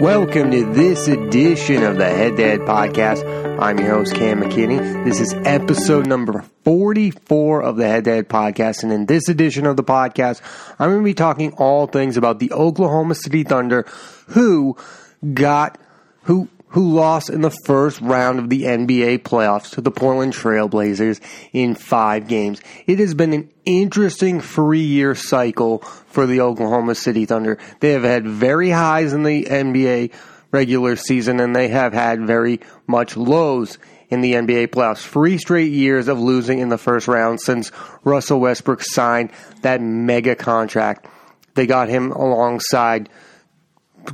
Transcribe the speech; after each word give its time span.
Welcome 0.00 0.50
to 0.50 0.70
this 0.74 1.08
edition 1.08 1.82
of 1.82 1.96
the 1.96 2.04
Head 2.04 2.36
to 2.36 2.42
Head 2.42 2.60
Podcast. 2.60 3.58
I'm 3.58 3.78
your 3.78 3.88
host, 3.88 4.14
Cam 4.14 4.42
McKinney. 4.42 5.04
This 5.06 5.20
is 5.20 5.32
episode 5.32 6.06
number 6.06 6.44
44 6.64 7.62
of 7.62 7.76
the 7.76 7.88
Head 7.88 8.04
to 8.04 8.10
Head 8.10 8.28
Podcast. 8.28 8.82
And 8.82 8.92
in 8.92 9.06
this 9.06 9.30
edition 9.30 9.64
of 9.64 9.78
the 9.78 9.82
podcast, 9.82 10.42
I'm 10.78 10.90
going 10.90 11.00
to 11.00 11.04
be 11.04 11.14
talking 11.14 11.54
all 11.54 11.86
things 11.86 12.18
about 12.18 12.40
the 12.40 12.52
Oklahoma 12.52 13.14
City 13.14 13.42
Thunder 13.42 13.86
who 14.28 14.76
got, 15.32 15.80
who 16.24 16.50
who 16.76 16.92
lost 16.92 17.30
in 17.30 17.40
the 17.40 17.56
first 17.64 18.02
round 18.02 18.38
of 18.38 18.50
the 18.50 18.64
NBA 18.64 19.20
playoffs 19.20 19.70
to 19.70 19.80
the 19.80 19.90
Portland 19.90 20.34
Trailblazers 20.34 21.22
in 21.54 21.74
five 21.74 22.28
games. 22.28 22.60
It 22.86 22.98
has 22.98 23.14
been 23.14 23.32
an 23.32 23.50
interesting 23.64 24.42
three 24.42 24.84
year 24.84 25.14
cycle 25.14 25.78
for 26.08 26.26
the 26.26 26.42
Oklahoma 26.42 26.94
City 26.94 27.24
Thunder. 27.24 27.56
They 27.80 27.92
have 27.92 28.02
had 28.02 28.28
very 28.28 28.68
highs 28.68 29.14
in 29.14 29.22
the 29.22 29.44
NBA 29.44 30.12
regular 30.50 30.96
season 30.96 31.40
and 31.40 31.56
they 31.56 31.68
have 31.68 31.94
had 31.94 32.26
very 32.26 32.60
much 32.86 33.16
lows 33.16 33.78
in 34.10 34.20
the 34.20 34.34
NBA 34.34 34.68
playoffs. 34.68 34.98
Three 34.98 35.38
straight 35.38 35.72
years 35.72 36.08
of 36.08 36.20
losing 36.20 36.58
in 36.58 36.68
the 36.68 36.76
first 36.76 37.08
round 37.08 37.40
since 37.40 37.72
Russell 38.04 38.40
Westbrook 38.40 38.82
signed 38.82 39.30
that 39.62 39.80
mega 39.80 40.36
contract. 40.36 41.06
They 41.54 41.66
got 41.66 41.88
him 41.88 42.12
alongside 42.12 43.08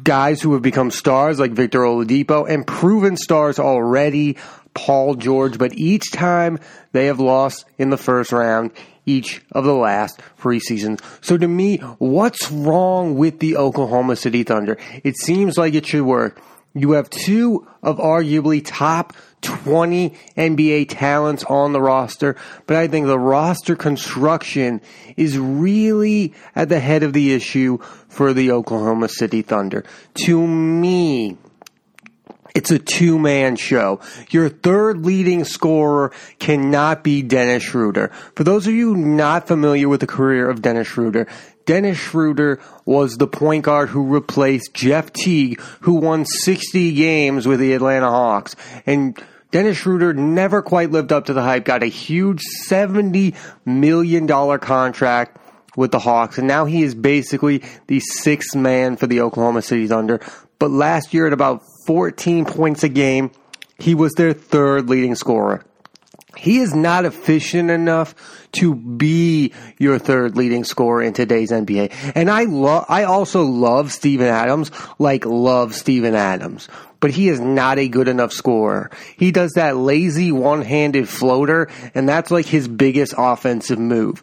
guys 0.04 0.40
who 0.40 0.52
have 0.54 0.62
become 0.62 0.90
stars 0.90 1.38
like 1.38 1.52
Victor 1.52 1.80
Oladipo 1.80 2.48
and 2.48 2.66
proven 2.66 3.16
stars 3.16 3.58
already, 3.58 4.36
Paul 4.74 5.14
George, 5.14 5.58
but 5.58 5.74
each 5.74 6.10
time 6.12 6.58
they 6.92 7.06
have 7.06 7.20
lost 7.20 7.64
in 7.78 7.90
the 7.90 7.96
first 7.96 8.32
round 8.32 8.72
each 9.06 9.42
of 9.52 9.64
the 9.64 9.74
last 9.74 10.20
three 10.38 10.60
seasons. 10.60 11.00
So 11.20 11.36
to 11.36 11.48
me, 11.48 11.78
what's 11.98 12.50
wrong 12.50 13.16
with 13.16 13.40
the 13.40 13.56
Oklahoma 13.56 14.16
City 14.16 14.44
Thunder? 14.44 14.78
It 15.02 15.16
seems 15.16 15.58
like 15.58 15.74
it 15.74 15.86
should 15.86 16.02
work. 16.02 16.40
You 16.74 16.92
have 16.92 17.10
two 17.10 17.66
of 17.82 17.98
arguably 17.98 18.62
top 18.64 19.12
20 19.42 20.10
NBA 20.36 20.86
talents 20.88 21.44
on 21.44 21.72
the 21.72 21.82
roster, 21.82 22.36
but 22.66 22.76
I 22.76 22.88
think 22.88 23.06
the 23.06 23.18
roster 23.18 23.76
construction 23.76 24.80
is 25.16 25.36
really 25.36 26.32
at 26.54 26.68
the 26.70 26.80
head 26.80 27.02
of 27.02 27.12
the 27.12 27.34
issue 27.34 27.78
for 28.12 28.34
the 28.34 28.52
Oklahoma 28.52 29.08
City 29.08 29.40
Thunder. 29.42 29.84
To 30.26 30.46
me, 30.46 31.38
it's 32.54 32.70
a 32.70 32.78
two 32.78 33.18
man 33.18 33.56
show. 33.56 34.00
Your 34.28 34.50
third 34.50 35.04
leading 35.04 35.44
scorer 35.44 36.12
cannot 36.38 37.02
be 37.02 37.22
Dennis 37.22 37.62
Schroeder. 37.62 38.08
For 38.34 38.44
those 38.44 38.66
of 38.66 38.74
you 38.74 38.94
not 38.94 39.48
familiar 39.48 39.88
with 39.88 40.00
the 40.00 40.06
career 40.06 40.50
of 40.50 40.60
Dennis 40.60 40.88
Schroeder, 40.88 41.26
Dennis 41.64 41.96
Schroeder 41.96 42.60
was 42.84 43.16
the 43.16 43.26
point 43.26 43.64
guard 43.64 43.88
who 43.88 44.04
replaced 44.04 44.74
Jeff 44.74 45.12
Teague, 45.12 45.60
who 45.80 45.94
won 45.94 46.26
60 46.26 46.92
games 46.92 47.46
with 47.46 47.60
the 47.60 47.72
Atlanta 47.72 48.10
Hawks. 48.10 48.54
And 48.84 49.18
Dennis 49.52 49.78
Schroeder 49.78 50.12
never 50.12 50.60
quite 50.60 50.90
lived 50.90 51.12
up 51.12 51.26
to 51.26 51.32
the 51.32 51.42
hype, 51.42 51.64
got 51.64 51.82
a 51.82 51.86
huge 51.86 52.42
$70 52.68 53.34
million 53.64 54.26
contract 54.58 55.38
with 55.76 55.90
the 55.90 55.98
Hawks, 55.98 56.38
and 56.38 56.46
now 56.46 56.64
he 56.64 56.82
is 56.82 56.94
basically 56.94 57.62
the 57.86 58.00
sixth 58.00 58.54
man 58.54 58.96
for 58.96 59.06
the 59.06 59.20
Oklahoma 59.20 59.62
City 59.62 59.86
Thunder. 59.86 60.20
But 60.58 60.70
last 60.70 61.12
year, 61.12 61.26
at 61.26 61.32
about 61.32 61.62
14 61.86 62.44
points 62.44 62.84
a 62.84 62.88
game, 62.88 63.30
he 63.78 63.94
was 63.94 64.12
their 64.12 64.32
third 64.32 64.88
leading 64.88 65.14
scorer. 65.14 65.64
He 66.36 66.58
is 66.58 66.74
not 66.74 67.04
efficient 67.04 67.70
enough 67.70 68.14
to 68.52 68.74
be 68.74 69.52
your 69.78 69.98
third 69.98 70.36
leading 70.36 70.64
scorer 70.64 71.02
in 71.02 71.12
today's 71.12 71.50
NBA. 71.50 72.12
And 72.14 72.30
I 72.30 72.44
love, 72.44 72.86
I 72.88 73.04
also 73.04 73.44
love 73.44 73.92
Steven 73.92 74.28
Adams, 74.28 74.70
like 74.98 75.26
love 75.26 75.74
Steven 75.74 76.14
Adams 76.14 76.68
but 77.02 77.10
he 77.10 77.28
is 77.28 77.40
not 77.40 77.80
a 77.80 77.88
good 77.88 78.06
enough 78.06 78.32
scorer. 78.32 78.88
He 79.16 79.32
does 79.32 79.50
that 79.56 79.76
lazy 79.76 80.30
one-handed 80.30 81.08
floater, 81.08 81.68
and 81.96 82.08
that's 82.08 82.30
like 82.30 82.46
his 82.46 82.68
biggest 82.68 83.12
offensive 83.18 83.80
move. 83.80 84.22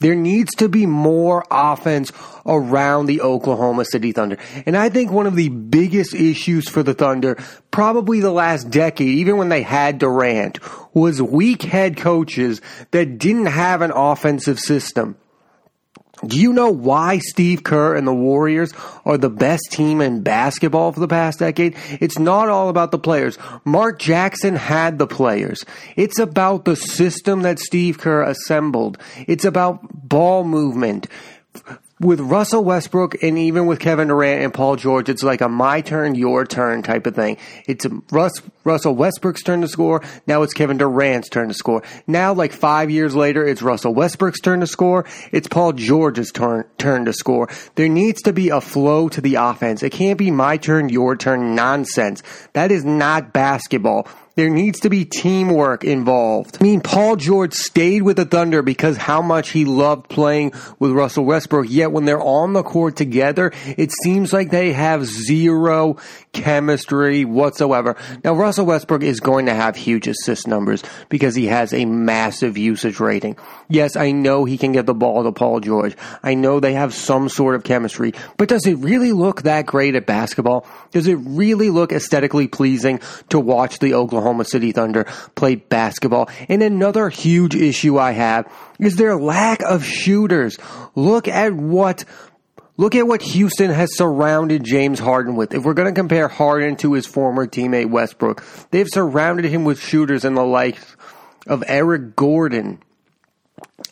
There 0.00 0.14
needs 0.14 0.54
to 0.56 0.68
be 0.68 0.86
more 0.86 1.44
offense 1.50 2.12
around 2.46 3.06
the 3.06 3.20
Oklahoma 3.20 3.84
City 3.84 4.12
Thunder. 4.12 4.38
And 4.64 4.76
I 4.76 4.88
think 4.88 5.10
one 5.10 5.26
of 5.26 5.34
the 5.34 5.48
biggest 5.48 6.14
issues 6.14 6.68
for 6.68 6.82
the 6.82 6.94
Thunder, 6.94 7.36
probably 7.70 8.20
the 8.20 8.30
last 8.30 8.70
decade, 8.70 9.08
even 9.08 9.36
when 9.36 9.48
they 9.48 9.62
had 9.62 9.98
Durant, 9.98 10.60
was 10.94 11.20
weak 11.20 11.62
head 11.62 11.96
coaches 11.96 12.60
that 12.92 13.18
didn't 13.18 13.46
have 13.46 13.82
an 13.82 13.90
offensive 13.90 14.60
system. 14.60 15.16
Do 16.26 16.38
you 16.38 16.52
know 16.52 16.70
why 16.70 17.18
Steve 17.18 17.62
Kerr 17.62 17.94
and 17.94 18.06
the 18.06 18.14
Warriors 18.14 18.72
are 19.04 19.18
the 19.18 19.30
best 19.30 19.68
team 19.70 20.00
in 20.00 20.22
basketball 20.22 20.92
for 20.92 21.00
the 21.00 21.08
past 21.08 21.38
decade? 21.38 21.76
It's 22.00 22.18
not 22.18 22.48
all 22.48 22.68
about 22.68 22.90
the 22.90 22.98
players. 22.98 23.38
Mark 23.64 23.98
Jackson 23.98 24.56
had 24.56 24.98
the 24.98 25.06
players. 25.06 25.64
It's 25.96 26.18
about 26.18 26.64
the 26.64 26.76
system 26.76 27.42
that 27.42 27.58
Steve 27.58 27.98
Kerr 27.98 28.22
assembled. 28.22 28.98
It's 29.26 29.44
about 29.44 29.80
ball 30.08 30.44
movement 30.44 31.06
with 32.00 32.20
Russell 32.20 32.62
Westbrook 32.64 33.22
and 33.22 33.38
even 33.38 33.66
with 33.66 33.80
Kevin 33.80 34.08
Durant 34.08 34.42
and 34.44 34.54
Paul 34.54 34.76
George, 34.76 35.08
it's 35.08 35.22
like 35.22 35.40
a 35.40 35.48
my 35.48 35.80
turn, 35.80 36.14
your 36.14 36.44
turn 36.44 36.82
type 36.82 37.06
of 37.06 37.14
thing. 37.14 37.36
It's 37.66 37.86
Russ, 38.10 38.40
Russell 38.64 38.94
Westbrook's 38.94 39.42
turn 39.42 39.62
to 39.62 39.68
score. 39.68 40.02
Now 40.26 40.42
it's 40.42 40.54
Kevin 40.54 40.78
Durant's 40.78 41.28
turn 41.28 41.48
to 41.48 41.54
score. 41.54 41.82
Now, 42.06 42.32
like 42.32 42.52
five 42.52 42.90
years 42.90 43.16
later, 43.16 43.44
it's 43.46 43.62
Russell 43.62 43.94
Westbrook's 43.94 44.40
turn 44.40 44.60
to 44.60 44.66
score. 44.66 45.04
It's 45.32 45.48
Paul 45.48 45.72
George's 45.72 46.30
turn, 46.30 46.64
turn 46.78 47.04
to 47.06 47.12
score. 47.12 47.48
There 47.74 47.88
needs 47.88 48.22
to 48.22 48.32
be 48.32 48.50
a 48.50 48.60
flow 48.60 49.08
to 49.08 49.20
the 49.20 49.36
offense. 49.36 49.82
It 49.82 49.90
can't 49.90 50.18
be 50.18 50.30
my 50.30 50.56
turn, 50.56 50.88
your 50.88 51.16
turn 51.16 51.54
nonsense. 51.54 52.22
That 52.52 52.70
is 52.70 52.84
not 52.84 53.32
basketball. 53.32 54.06
There 54.38 54.48
needs 54.48 54.78
to 54.80 54.88
be 54.88 55.04
teamwork 55.04 55.82
involved. 55.82 56.58
I 56.60 56.62
mean, 56.62 56.80
Paul 56.80 57.16
George 57.16 57.54
stayed 57.54 58.02
with 58.02 58.18
the 58.18 58.24
Thunder 58.24 58.62
because 58.62 58.96
how 58.96 59.20
much 59.20 59.48
he 59.50 59.64
loved 59.64 60.08
playing 60.08 60.52
with 60.78 60.92
Russell 60.92 61.24
Westbrook. 61.24 61.66
Yet 61.68 61.90
when 61.90 62.04
they're 62.04 62.22
on 62.22 62.52
the 62.52 62.62
court 62.62 62.94
together, 62.94 63.50
it 63.76 63.90
seems 64.04 64.32
like 64.32 64.52
they 64.52 64.72
have 64.72 65.04
zero 65.06 65.96
chemistry 66.32 67.24
whatsoever. 67.24 67.96
Now, 68.22 68.34
Russell 68.34 68.66
Westbrook 68.66 69.02
is 69.02 69.18
going 69.18 69.46
to 69.46 69.54
have 69.54 69.74
huge 69.74 70.06
assist 70.06 70.46
numbers 70.46 70.84
because 71.08 71.34
he 71.34 71.46
has 71.46 71.74
a 71.74 71.84
massive 71.84 72.56
usage 72.56 73.00
rating. 73.00 73.36
Yes, 73.68 73.96
I 73.96 74.12
know 74.12 74.44
he 74.44 74.56
can 74.56 74.70
get 74.70 74.86
the 74.86 74.94
ball 74.94 75.24
to 75.24 75.32
Paul 75.32 75.58
George. 75.58 75.96
I 76.22 76.34
know 76.34 76.60
they 76.60 76.74
have 76.74 76.94
some 76.94 77.28
sort 77.28 77.56
of 77.56 77.64
chemistry, 77.64 78.14
but 78.36 78.48
does 78.48 78.68
it 78.68 78.74
really 78.74 79.10
look 79.10 79.42
that 79.42 79.66
great 79.66 79.96
at 79.96 80.06
basketball? 80.06 80.64
Does 80.92 81.08
it 81.08 81.16
really 81.16 81.70
look 81.70 81.90
aesthetically 81.90 82.46
pleasing 82.46 83.00
to 83.30 83.40
watch 83.40 83.80
the 83.80 83.94
Oklahoma 83.94 84.27
Oklahoma 84.28 84.44
City 84.44 84.72
Thunder 84.72 85.04
play 85.34 85.54
basketball. 85.54 86.28
And 86.48 86.62
another 86.62 87.08
huge 87.08 87.54
issue 87.54 87.98
I 87.98 88.12
have 88.12 88.52
is 88.78 88.96
their 88.96 89.16
lack 89.16 89.62
of 89.62 89.84
shooters. 89.84 90.58
Look 90.94 91.28
at 91.28 91.54
what 91.54 92.04
Look 92.80 92.94
at 92.94 93.08
what 93.08 93.22
Houston 93.22 93.72
has 93.72 93.96
surrounded 93.96 94.62
James 94.62 95.00
Harden 95.00 95.34
with. 95.34 95.52
If 95.52 95.64
we're 95.64 95.74
going 95.74 95.92
to 95.92 96.00
compare 96.00 96.28
Harden 96.28 96.76
to 96.76 96.92
his 96.92 97.06
former 97.06 97.44
teammate 97.44 97.90
Westbrook, 97.90 98.44
they've 98.70 98.86
surrounded 98.88 99.46
him 99.46 99.64
with 99.64 99.80
shooters 99.80 100.24
in 100.24 100.34
the 100.34 100.44
likes 100.44 100.94
of 101.48 101.64
Eric 101.66 102.14
Gordon, 102.14 102.80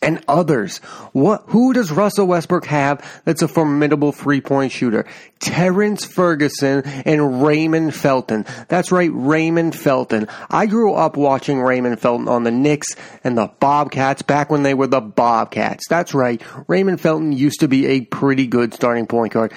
and 0.06 0.22
others. 0.28 0.78
What, 1.12 1.43
who 1.49 1.72
does 1.72 1.91
Russell 1.91 2.28
Westbrook 2.28 2.65
have 2.67 3.22
that's 3.25 3.43
a 3.43 3.49
formidable 3.49 4.12
three 4.12 4.41
point 4.41 4.72
shooter? 4.72 5.05
Terrence 5.41 6.05
Ferguson 6.05 6.83
and 7.05 7.43
Raymond 7.43 7.94
Felton. 7.94 8.47
That's 8.69 8.93
right, 8.93 9.11
Raymond 9.12 9.75
Felton. 9.75 10.28
I 10.49 10.66
grew 10.66 10.95
up 10.95 11.16
watching 11.16 11.61
Raymond 11.61 12.00
Felton 12.00 12.28
on 12.28 12.45
the 12.45 12.53
Knicks 12.53 12.95
and 13.25 13.37
the 13.37 13.49
Bobcats 13.59 14.22
back 14.22 14.49
when 14.49 14.62
they 14.62 14.75
were 14.75 14.87
the 14.87 15.00
Bobcats. 15.00 15.89
That's 15.89 16.15
right, 16.15 16.41
Raymond 16.69 17.00
Felton 17.00 17.33
used 17.33 17.61
to 17.61 17.69
be 17.69 17.87
a 17.87 18.00
pretty 18.03 18.47
good 18.47 18.72
starting 18.72 19.06
point 19.06 19.33
guard 19.33 19.53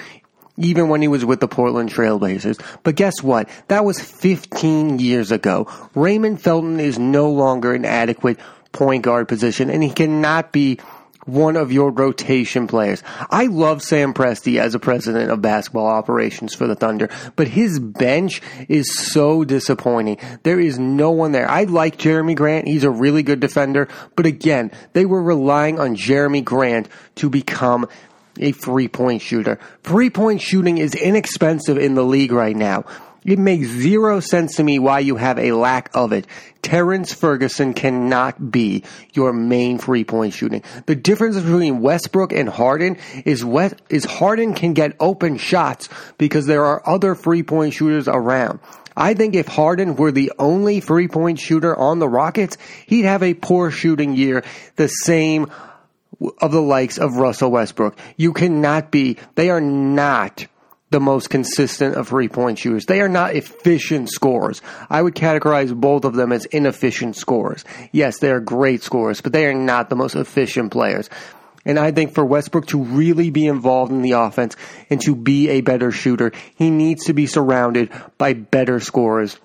even 0.56 0.90
when 0.90 1.00
he 1.00 1.08
was 1.08 1.24
with 1.24 1.40
the 1.40 1.48
Portland 1.48 1.90
Trailblazers. 1.90 2.62
But 2.82 2.94
guess 2.94 3.22
what? 3.22 3.48
That 3.68 3.84
was 3.84 3.98
15 3.98 4.98
years 4.98 5.32
ago. 5.32 5.66
Raymond 5.94 6.42
Felton 6.42 6.78
is 6.80 6.98
no 6.98 7.30
longer 7.30 7.72
an 7.72 7.86
adequate 7.86 8.38
point 8.72 9.04
guard 9.04 9.28
position, 9.28 9.70
and 9.70 9.82
he 9.82 9.90
cannot 9.90 10.52
be 10.52 10.78
one 11.26 11.56
of 11.56 11.70
your 11.70 11.90
rotation 11.90 12.66
players. 12.66 13.02
I 13.30 13.46
love 13.46 13.82
Sam 13.82 14.14
Presti 14.14 14.58
as 14.58 14.74
a 14.74 14.78
president 14.78 15.30
of 15.30 15.42
basketball 15.42 15.86
operations 15.86 16.54
for 16.54 16.66
the 16.66 16.74
Thunder, 16.74 17.08
but 17.36 17.48
his 17.48 17.78
bench 17.78 18.40
is 18.68 18.94
so 18.94 19.44
disappointing. 19.44 20.18
There 20.42 20.58
is 20.58 20.78
no 20.78 21.10
one 21.10 21.32
there. 21.32 21.48
I 21.48 21.64
like 21.64 21.98
Jerami 21.98 22.34
Grant. 22.34 22.66
He's 22.66 22.84
a 22.84 22.90
really 22.90 23.22
good 23.22 23.40
defender, 23.40 23.88
but 24.16 24.26
again, 24.26 24.70
they 24.92 25.04
were 25.04 25.22
relying 25.22 25.78
on 25.78 25.96
Jerami 25.96 26.44
Grant 26.44 26.88
to 27.16 27.28
become 27.28 27.86
a 28.38 28.52
three 28.52 28.88
point 28.88 29.22
shooter. 29.22 29.58
Three 29.82 30.10
point 30.10 30.40
shooting 30.40 30.78
is 30.78 30.94
inexpensive 30.94 31.78
in 31.78 31.94
the 31.94 32.04
league 32.04 32.32
right 32.32 32.56
now. 32.56 32.84
It 33.24 33.38
makes 33.38 33.68
zero 33.68 34.20
sense 34.20 34.56
to 34.56 34.64
me 34.64 34.78
why 34.78 35.00
you 35.00 35.16
have 35.16 35.38
a 35.38 35.52
lack 35.52 35.90
of 35.94 36.12
it. 36.12 36.26
Terrence 36.62 37.12
Ferguson 37.12 37.74
cannot 37.74 38.50
be 38.50 38.84
your 39.12 39.32
main 39.32 39.78
three 39.78 40.04
point 40.04 40.32
shooting. 40.32 40.62
The 40.86 40.94
difference 40.94 41.36
between 41.36 41.80
Westbrook 41.80 42.32
and 42.32 42.48
Harden 42.48 42.96
is 43.24 43.44
West, 43.44 43.74
is 43.90 44.04
Harden 44.04 44.54
can 44.54 44.72
get 44.72 44.96
open 45.00 45.36
shots 45.36 45.88
because 46.16 46.46
there 46.46 46.64
are 46.64 46.82
other 46.88 47.14
three 47.14 47.42
point 47.42 47.74
shooters 47.74 48.08
around. 48.08 48.60
I 48.96 49.14
think 49.14 49.34
if 49.34 49.46
Harden 49.46 49.96
were 49.96 50.12
the 50.12 50.32
only 50.38 50.80
three 50.80 51.08
point 51.08 51.38
shooter 51.38 51.76
on 51.76 51.98
the 51.98 52.08
Rockets, 52.08 52.56
he'd 52.86 53.04
have 53.04 53.22
a 53.22 53.34
poor 53.34 53.70
shooting 53.70 54.14
year, 54.14 54.44
the 54.76 54.88
same 54.88 55.50
of 56.38 56.52
the 56.52 56.62
likes 56.62 56.98
of 56.98 57.16
Russell 57.16 57.50
Westbrook. 57.50 57.96
You 58.16 58.32
cannot 58.32 58.90
be, 58.90 59.16
they 59.36 59.50
are 59.50 59.60
not 59.60 60.46
the 60.90 61.00
most 61.00 61.30
consistent 61.30 61.94
of 61.94 62.08
three 62.08 62.28
point 62.28 62.58
shooters. 62.58 62.86
They 62.86 63.00
are 63.00 63.08
not 63.08 63.34
efficient 63.34 64.10
scorers. 64.10 64.60
I 64.88 65.00
would 65.00 65.14
categorize 65.14 65.74
both 65.74 66.04
of 66.04 66.14
them 66.14 66.32
as 66.32 66.44
inefficient 66.46 67.16
scorers. 67.16 67.64
Yes, 67.92 68.18
they 68.18 68.30
are 68.30 68.40
great 68.40 68.82
scorers, 68.82 69.20
but 69.20 69.32
they 69.32 69.46
are 69.46 69.54
not 69.54 69.88
the 69.88 69.96
most 69.96 70.16
efficient 70.16 70.72
players. 70.72 71.08
And 71.64 71.78
I 71.78 71.92
think 71.92 72.14
for 72.14 72.24
Westbrook 72.24 72.66
to 72.68 72.82
really 72.82 73.30
be 73.30 73.46
involved 73.46 73.92
in 73.92 74.02
the 74.02 74.12
offense 74.12 74.56
and 74.88 75.00
to 75.02 75.14
be 75.14 75.50
a 75.50 75.60
better 75.60 75.92
shooter, 75.92 76.32
he 76.56 76.70
needs 76.70 77.04
to 77.04 77.12
be 77.12 77.26
surrounded 77.26 77.90
by 78.18 78.32
better 78.32 78.80
scorers 78.80 79.38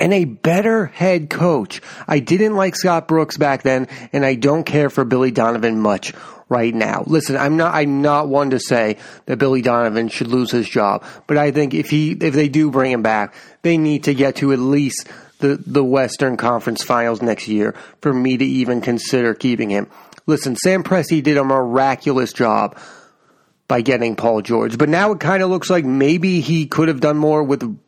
and 0.00 0.12
a 0.12 0.24
better 0.24 0.86
head 0.86 1.30
coach. 1.30 1.80
I 2.08 2.18
didn't 2.18 2.56
like 2.56 2.76
Scott 2.76 3.08
Brooks 3.08 3.36
back 3.36 3.62
then, 3.62 3.88
and 4.12 4.24
I 4.24 4.34
don't 4.34 4.64
care 4.64 4.90
for 4.90 5.04
Billy 5.04 5.30
Donovan 5.30 5.80
much 5.80 6.12
right 6.48 6.74
now. 6.74 7.04
Listen, 7.06 7.36
I'm 7.36 7.56
not 7.56 7.74
I'm 7.74 8.02
not 8.02 8.28
one 8.28 8.50
to 8.50 8.60
say 8.60 8.96
that 9.26 9.38
Billy 9.38 9.62
Donovan 9.62 10.08
should 10.08 10.28
lose 10.28 10.50
his 10.50 10.68
job, 10.68 11.04
but 11.26 11.36
I 11.36 11.50
think 11.50 11.74
if 11.74 11.90
he 11.90 12.12
if 12.12 12.34
they 12.34 12.48
do 12.48 12.70
bring 12.70 12.92
him 12.92 13.02
back, 13.02 13.34
they 13.62 13.78
need 13.78 14.04
to 14.04 14.14
get 14.14 14.36
to 14.36 14.52
at 14.52 14.58
least 14.58 15.08
the 15.38 15.56
the 15.66 15.84
Western 15.84 16.36
Conference 16.36 16.82
Finals 16.82 17.22
next 17.22 17.48
year 17.48 17.74
for 18.00 18.12
me 18.12 18.36
to 18.36 18.44
even 18.44 18.80
consider 18.80 19.34
keeping 19.34 19.70
him. 19.70 19.88
Listen, 20.26 20.56
Sam 20.56 20.82
Presti 20.82 21.22
did 21.22 21.36
a 21.36 21.44
miraculous 21.44 22.32
job 22.32 22.78
by 23.68 23.80
getting 23.80 24.16
Paul 24.16 24.42
George, 24.42 24.78
but 24.78 24.88
now 24.88 25.12
it 25.12 25.20
kind 25.20 25.42
of 25.42 25.50
looks 25.50 25.70
like 25.70 25.84
maybe 25.84 26.40
he 26.40 26.66
could 26.66 26.88
have 26.88 27.00
done 27.00 27.16
more 27.16 27.42
with 27.42 27.78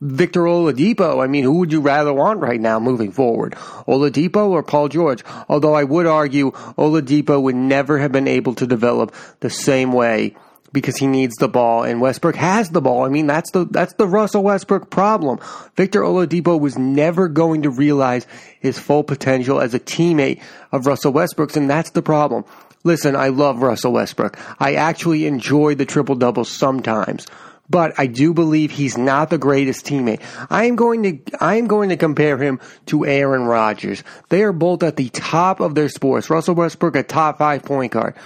Victor 0.00 0.42
Oladipo. 0.42 1.22
I 1.22 1.26
mean, 1.26 1.44
who 1.44 1.58
would 1.58 1.72
you 1.72 1.80
rather 1.80 2.12
want 2.12 2.40
right 2.40 2.60
now 2.60 2.80
moving 2.80 3.12
forward? 3.12 3.52
Oladipo 3.86 4.48
or 4.48 4.62
Paul 4.62 4.88
George? 4.88 5.22
Although 5.48 5.74
I 5.74 5.84
would 5.84 6.06
argue 6.06 6.52
Oladipo 6.78 7.40
would 7.42 7.56
never 7.56 7.98
have 7.98 8.12
been 8.12 8.28
able 8.28 8.54
to 8.54 8.66
develop 8.66 9.14
the 9.40 9.50
same 9.50 9.92
way 9.92 10.34
because 10.72 10.96
he 10.96 11.06
needs 11.06 11.36
the 11.36 11.48
ball 11.48 11.82
and 11.82 12.00
Westbrook 12.00 12.36
has 12.36 12.70
the 12.70 12.80
ball. 12.80 13.04
I 13.04 13.08
mean, 13.08 13.26
that's 13.26 13.50
the, 13.50 13.66
that's 13.66 13.92
the 13.94 14.06
Russell 14.06 14.44
Westbrook 14.44 14.88
problem. 14.88 15.38
Victor 15.76 16.00
Oladipo 16.00 16.58
was 16.58 16.78
never 16.78 17.28
going 17.28 17.62
to 17.62 17.70
realize 17.70 18.26
his 18.60 18.78
full 18.78 19.02
potential 19.02 19.60
as 19.60 19.74
a 19.74 19.80
teammate 19.80 20.40
of 20.72 20.86
Russell 20.86 21.12
Westbrook's 21.12 21.56
and 21.56 21.68
that's 21.68 21.90
the 21.90 22.02
problem. 22.02 22.44
Listen, 22.84 23.14
I 23.14 23.28
love 23.28 23.60
Russell 23.60 23.92
Westbrook. 23.92 24.38
I 24.58 24.74
actually 24.74 25.26
enjoy 25.26 25.74
the 25.74 25.84
triple 25.84 26.14
doubles 26.14 26.50
sometimes 26.50 27.26
but 27.70 27.98
I 27.98 28.06
do 28.06 28.34
believe 28.34 28.72
he's 28.72 28.98
not 28.98 29.30
the 29.30 29.38
greatest 29.38 29.86
teammate. 29.86 30.20
I 30.50 30.64
am 30.64 30.74
going 30.76 31.02
to 31.04 31.36
I 31.40 31.54
am 31.54 31.68
going 31.68 31.90
to 31.90 31.96
compare 31.96 32.36
him 32.36 32.60
to 32.86 33.06
Aaron 33.06 33.44
Rodgers. 33.44 34.02
They 34.28 34.42
are 34.42 34.52
both 34.52 34.82
at 34.82 34.96
the 34.96 35.08
top 35.10 35.60
of 35.60 35.76
their 35.76 35.88
sports. 35.88 36.28
Russell 36.28 36.56
Westbrook 36.56 36.96
a 36.96 37.04
top 37.04 37.38
5 37.38 37.62
point 37.62 37.92
guard. 37.92 38.16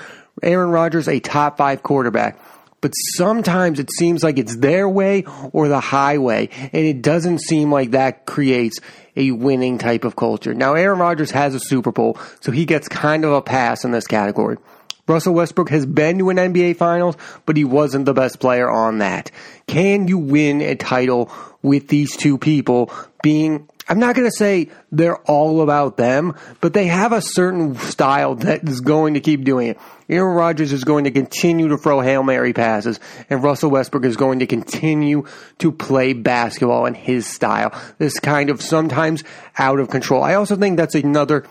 Aaron 0.42 0.70
Rodgers 0.70 1.08
a 1.08 1.20
top 1.20 1.58
5 1.58 1.82
quarterback. 1.82 2.40
But 2.80 2.92
sometimes 3.16 3.78
it 3.78 3.88
seems 3.96 4.22
like 4.22 4.38
it's 4.38 4.56
their 4.56 4.86
way 4.86 5.24
or 5.52 5.68
the 5.68 5.80
highway, 5.80 6.50
and 6.52 6.84
it 6.84 7.00
doesn't 7.00 7.38
seem 7.40 7.72
like 7.72 7.92
that 7.92 8.26
creates 8.26 8.78
a 9.16 9.30
winning 9.30 9.78
type 9.78 10.04
of 10.04 10.16
culture. 10.16 10.52
Now, 10.52 10.74
Aaron 10.74 10.98
Rodgers 10.98 11.30
has 11.30 11.54
a 11.54 11.60
Super 11.60 11.92
Bowl, 11.92 12.18
so 12.40 12.52
he 12.52 12.66
gets 12.66 12.86
kind 12.86 13.24
of 13.24 13.32
a 13.32 13.40
pass 13.40 13.84
in 13.84 13.92
this 13.92 14.06
category. 14.06 14.58
Russell 15.06 15.34
Westbrook 15.34 15.68
has 15.70 15.84
been 15.84 16.18
to 16.18 16.30
an 16.30 16.36
NBA 16.36 16.76
Finals, 16.76 17.16
but 17.46 17.56
he 17.56 17.64
wasn't 17.64 18.06
the 18.06 18.14
best 18.14 18.40
player 18.40 18.70
on 18.70 18.98
that. 18.98 19.30
Can 19.66 20.08
you 20.08 20.18
win 20.18 20.60
a 20.60 20.74
title 20.74 21.30
with 21.62 21.88
these 21.88 22.16
two 22.16 22.38
people 22.38 22.90
being 23.22 23.68
I'm 23.86 23.98
not 23.98 24.14
going 24.14 24.26
to 24.26 24.36
say 24.36 24.70
they're 24.92 25.18
all 25.24 25.60
about 25.60 25.98
them, 25.98 26.36
but 26.62 26.72
they 26.72 26.86
have 26.86 27.12
a 27.12 27.20
certain 27.20 27.76
style 27.76 28.34
that 28.36 28.66
is 28.66 28.80
going 28.80 29.14
to 29.14 29.20
keep 29.20 29.44
doing 29.44 29.68
it. 29.68 29.78
Aaron 30.08 30.34
Rodgers 30.34 30.72
is 30.72 30.84
going 30.84 31.04
to 31.04 31.10
continue 31.10 31.68
to 31.68 31.76
throw 31.76 32.00
Hail 32.00 32.22
Mary 32.22 32.54
passes, 32.54 32.98
and 33.28 33.42
Russell 33.42 33.70
Westbrook 33.70 34.04
is 34.04 34.16
going 34.16 34.38
to 34.38 34.46
continue 34.46 35.26
to 35.58 35.70
play 35.70 36.14
basketball 36.14 36.86
in 36.86 36.94
his 36.94 37.26
style. 37.26 37.78
This 37.98 38.18
kind 38.20 38.48
of 38.48 38.62
sometimes 38.62 39.22
out 39.58 39.78
of 39.78 39.90
control. 39.90 40.22
I 40.22 40.34
also 40.34 40.56
think 40.56 40.78
that's 40.78 40.94
another 40.94 41.44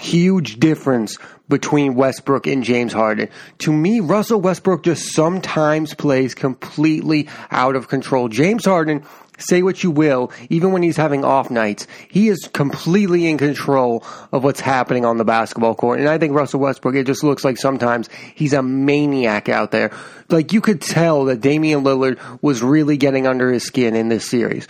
huge 0.00 0.58
difference 0.58 1.18
between 1.48 1.94
Westbrook 1.94 2.46
and 2.46 2.64
James 2.64 2.92
Harden. 2.92 3.28
To 3.58 3.72
me, 3.72 4.00
Russell 4.00 4.40
Westbrook 4.40 4.82
just 4.82 5.12
sometimes 5.12 5.94
plays 5.94 6.34
completely 6.34 7.28
out 7.50 7.76
of 7.76 7.88
control. 7.88 8.28
James 8.28 8.64
Harden, 8.64 9.04
say 9.38 9.62
what 9.62 9.82
you 9.82 9.90
will, 9.90 10.32
even 10.50 10.72
when 10.72 10.82
he's 10.82 10.96
having 10.96 11.24
off 11.24 11.50
nights, 11.50 11.86
he 12.08 12.28
is 12.28 12.48
completely 12.52 13.26
in 13.26 13.38
control 13.38 14.04
of 14.32 14.42
what's 14.44 14.60
happening 14.60 15.04
on 15.04 15.18
the 15.18 15.24
basketball 15.24 15.74
court. 15.74 16.00
And 16.00 16.08
I 16.08 16.18
think 16.18 16.34
Russell 16.34 16.60
Westbrook, 16.60 16.94
it 16.94 17.06
just 17.06 17.22
looks 17.22 17.44
like 17.44 17.58
sometimes 17.58 18.08
he's 18.34 18.52
a 18.52 18.62
maniac 18.62 19.48
out 19.48 19.70
there. 19.70 19.92
Like 20.28 20.52
you 20.52 20.60
could 20.60 20.80
tell 20.80 21.26
that 21.26 21.40
Damian 21.40 21.84
Lillard 21.84 22.18
was 22.42 22.62
really 22.62 22.96
getting 22.96 23.26
under 23.26 23.52
his 23.52 23.64
skin 23.64 23.94
in 23.94 24.08
this 24.08 24.28
series. 24.28 24.66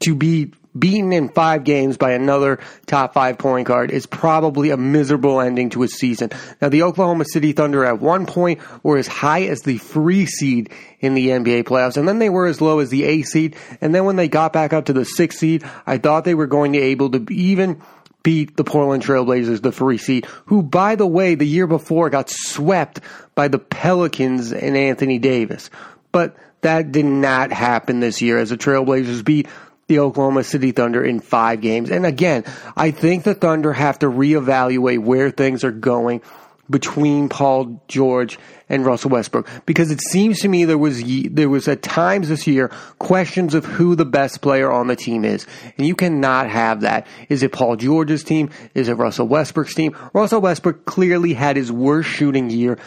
To 0.00 0.14
be 0.14 0.52
beaten 0.78 1.12
in 1.12 1.28
five 1.28 1.64
games 1.64 1.96
by 1.96 2.12
another 2.12 2.58
top 2.86 3.14
five 3.14 3.38
point 3.38 3.66
guard 3.66 3.90
is 3.90 4.06
probably 4.06 4.70
a 4.70 4.76
miserable 4.76 5.40
ending 5.40 5.70
to 5.70 5.82
a 5.82 5.88
season. 5.88 6.30
Now, 6.60 6.68
the 6.68 6.82
Oklahoma 6.82 7.24
City 7.24 7.52
Thunder 7.52 7.84
at 7.84 8.00
one 8.00 8.26
point 8.26 8.60
were 8.82 8.98
as 8.98 9.06
high 9.06 9.42
as 9.42 9.62
the 9.62 9.78
free 9.78 10.26
seed 10.26 10.70
in 11.00 11.14
the 11.14 11.28
NBA 11.28 11.64
playoffs, 11.64 11.96
and 11.96 12.08
then 12.08 12.18
they 12.18 12.30
were 12.30 12.46
as 12.46 12.60
low 12.60 12.80
as 12.80 12.90
the 12.90 13.04
A 13.04 13.22
seed. 13.22 13.56
And 13.80 13.94
then 13.94 14.04
when 14.04 14.16
they 14.16 14.28
got 14.28 14.52
back 14.52 14.72
up 14.72 14.86
to 14.86 14.92
the 14.92 15.04
sixth 15.04 15.38
seed, 15.38 15.64
I 15.86 15.98
thought 15.98 16.24
they 16.24 16.34
were 16.34 16.46
going 16.46 16.72
to 16.72 16.78
be 16.78 16.84
able 16.86 17.10
to 17.10 17.26
even 17.32 17.80
beat 18.22 18.56
the 18.56 18.64
Portland 18.64 19.02
Trailblazers, 19.02 19.62
the 19.62 19.72
free 19.72 19.98
seed, 19.98 20.26
who, 20.46 20.62
by 20.62 20.96
the 20.96 21.06
way, 21.06 21.34
the 21.34 21.46
year 21.46 21.66
before 21.66 22.10
got 22.10 22.28
swept 22.28 23.00
by 23.34 23.48
the 23.48 23.58
Pelicans 23.58 24.52
and 24.52 24.76
Anthony 24.76 25.18
Davis. 25.18 25.70
But 26.12 26.36
that 26.62 26.92
did 26.92 27.04
not 27.04 27.52
happen 27.52 28.00
this 28.00 28.20
year 28.20 28.38
as 28.38 28.50
the 28.50 28.56
Trailblazers 28.56 29.24
beat 29.24 29.46
the 29.88 29.98
Oklahoma 29.98 30.44
City 30.44 30.72
Thunder 30.72 31.02
in 31.02 31.20
five 31.20 31.60
games. 31.60 31.90
And 31.90 32.06
again, 32.06 32.44
I 32.76 32.90
think 32.90 33.24
the 33.24 33.34
Thunder 33.34 33.72
have 33.72 33.98
to 34.00 34.06
reevaluate 34.06 35.00
where 35.00 35.30
things 35.30 35.64
are 35.64 35.72
going 35.72 36.22
between 36.70 37.30
Paul 37.30 37.82
George 37.88 38.38
and 38.68 38.84
Russell 38.84 39.10
Westbrook. 39.10 39.48
Because 39.64 39.90
it 39.90 40.00
seems 40.02 40.40
to 40.40 40.48
me 40.48 40.66
there 40.66 40.78
was 40.78 41.02
there 41.30 41.48
was 41.48 41.66
at 41.66 41.82
times 41.82 42.28
this 42.28 42.46
year 42.46 42.68
questions 42.98 43.54
of 43.54 43.64
who 43.64 43.94
the 43.94 44.04
best 44.04 44.42
player 44.42 44.70
on 44.70 44.86
the 44.86 44.96
team 44.96 45.24
is. 45.24 45.46
And 45.78 45.86
you 45.86 45.94
cannot 45.94 46.50
have 46.50 46.82
that. 46.82 47.06
Is 47.30 47.42
it 47.42 47.52
Paul 47.52 47.76
George's 47.76 48.22
team? 48.22 48.50
Is 48.74 48.88
it 48.88 48.94
Russell 48.94 49.26
Westbrook's 49.26 49.74
team? 49.74 49.96
Russell 50.12 50.42
Westbrook 50.42 50.84
clearly 50.84 51.32
had 51.32 51.56
his 51.56 51.72
worst 51.72 52.10
shooting 52.10 52.50
year 52.50 52.78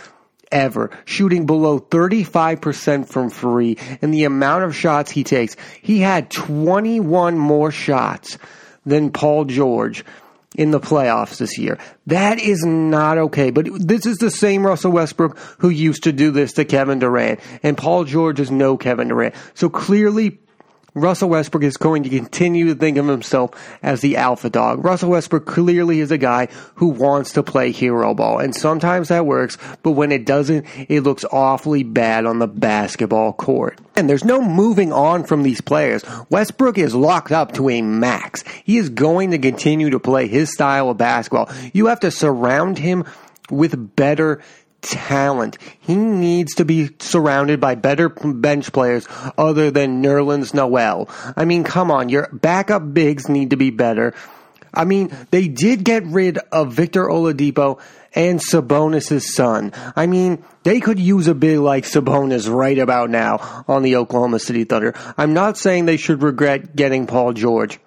ever, 0.51 0.91
shooting 1.05 1.45
below 1.45 1.79
35% 1.79 3.07
from 3.07 3.29
free 3.29 3.77
and 4.01 4.13
the 4.13 4.25
amount 4.25 4.63
of 4.63 4.75
shots 4.75 5.11
he 5.11 5.23
takes. 5.23 5.55
He 5.81 5.99
had 5.99 6.29
21 6.29 7.37
more 7.37 7.71
shots 7.71 8.37
than 8.85 9.11
Paul 9.11 9.45
George 9.45 10.03
in 10.55 10.71
the 10.71 10.79
playoffs 10.79 11.37
this 11.37 11.57
year. 11.57 11.77
That 12.07 12.39
is 12.39 12.63
not 12.65 13.17
okay. 13.17 13.51
But 13.51 13.67
this 13.79 14.05
is 14.05 14.17
the 14.17 14.31
same 14.31 14.65
Russell 14.65 14.91
Westbrook 14.91 15.37
who 15.59 15.69
used 15.69 16.03
to 16.03 16.11
do 16.11 16.31
this 16.31 16.53
to 16.53 16.65
Kevin 16.65 16.99
Durant. 16.99 17.39
And 17.63 17.77
Paul 17.77 18.03
George 18.03 18.39
is 18.39 18.51
no 18.51 18.77
Kevin 18.77 19.07
Durant. 19.07 19.35
So 19.53 19.69
clearly, 19.69 20.39
Russell 20.93 21.29
Westbrook 21.29 21.63
is 21.63 21.77
going 21.77 22.03
to 22.03 22.09
continue 22.09 22.65
to 22.65 22.75
think 22.75 22.97
of 22.97 23.07
himself 23.07 23.51
as 23.81 24.01
the 24.01 24.17
alpha 24.17 24.49
dog. 24.49 24.83
Russell 24.83 25.11
Westbrook 25.11 25.45
clearly 25.45 26.01
is 26.01 26.11
a 26.11 26.17
guy 26.17 26.49
who 26.75 26.87
wants 26.89 27.31
to 27.33 27.43
play 27.43 27.71
hero 27.71 28.13
ball, 28.13 28.39
and 28.39 28.53
sometimes 28.53 29.07
that 29.07 29.25
works, 29.25 29.57
but 29.83 29.91
when 29.91 30.11
it 30.11 30.25
doesn't, 30.25 30.65
it 30.89 31.01
looks 31.01 31.23
awfully 31.31 31.83
bad 31.83 32.25
on 32.25 32.39
the 32.39 32.47
basketball 32.47 33.31
court. 33.31 33.79
And 33.95 34.09
there's 34.09 34.25
no 34.25 34.41
moving 34.41 34.91
on 34.91 35.23
from 35.23 35.43
these 35.43 35.61
players. 35.61 36.03
Westbrook 36.29 36.77
is 36.77 36.93
locked 36.93 37.31
up 37.31 37.53
to 37.53 37.69
a 37.69 37.81
max. 37.81 38.43
He 38.65 38.77
is 38.77 38.89
going 38.89 39.31
to 39.31 39.37
continue 39.37 39.91
to 39.91 39.99
play 39.99 40.27
his 40.27 40.51
style 40.51 40.89
of 40.89 40.97
basketball. 40.97 41.49
You 41.71 41.85
have 41.85 42.01
to 42.01 42.11
surround 42.11 42.77
him 42.77 43.05
with 43.49 43.95
better 43.95 44.41
talent. 44.81 45.57
He 45.79 45.95
needs 45.95 46.55
to 46.55 46.65
be 46.65 46.89
surrounded 46.99 47.59
by 47.59 47.75
better 47.75 48.09
bench 48.09 48.71
players 48.71 49.07
other 49.37 49.71
than 49.71 50.03
Nerlens 50.03 50.53
Noel. 50.53 51.09
I 51.35 51.45
mean, 51.45 51.63
come 51.63 51.91
on, 51.91 52.09
your 52.09 52.29
backup 52.33 52.93
bigs 52.93 53.29
need 53.29 53.51
to 53.51 53.57
be 53.57 53.69
better. 53.69 54.13
I 54.73 54.85
mean, 54.85 55.15
they 55.31 55.47
did 55.47 55.83
get 55.83 56.05
rid 56.05 56.37
of 56.51 56.73
Victor 56.73 57.05
Oladipo 57.05 57.79
and 58.13 58.39
Sabonis' 58.39 59.21
son. 59.21 59.73
I 59.95 60.05
mean, 60.05 60.43
they 60.63 60.79
could 60.79 60.99
use 60.99 61.27
a 61.27 61.35
big 61.35 61.59
like 61.59 61.85
Sabonis 61.85 62.53
right 62.53 62.77
about 62.77 63.09
now 63.09 63.63
on 63.67 63.83
the 63.83 63.97
Oklahoma 63.97 64.39
City 64.39 64.63
Thunder. 64.63 64.93
I'm 65.17 65.33
not 65.33 65.57
saying 65.57 65.85
they 65.85 65.97
should 65.97 66.21
regret 66.21 66.75
getting 66.75 67.07
Paul 67.07 67.33
George. 67.33 67.79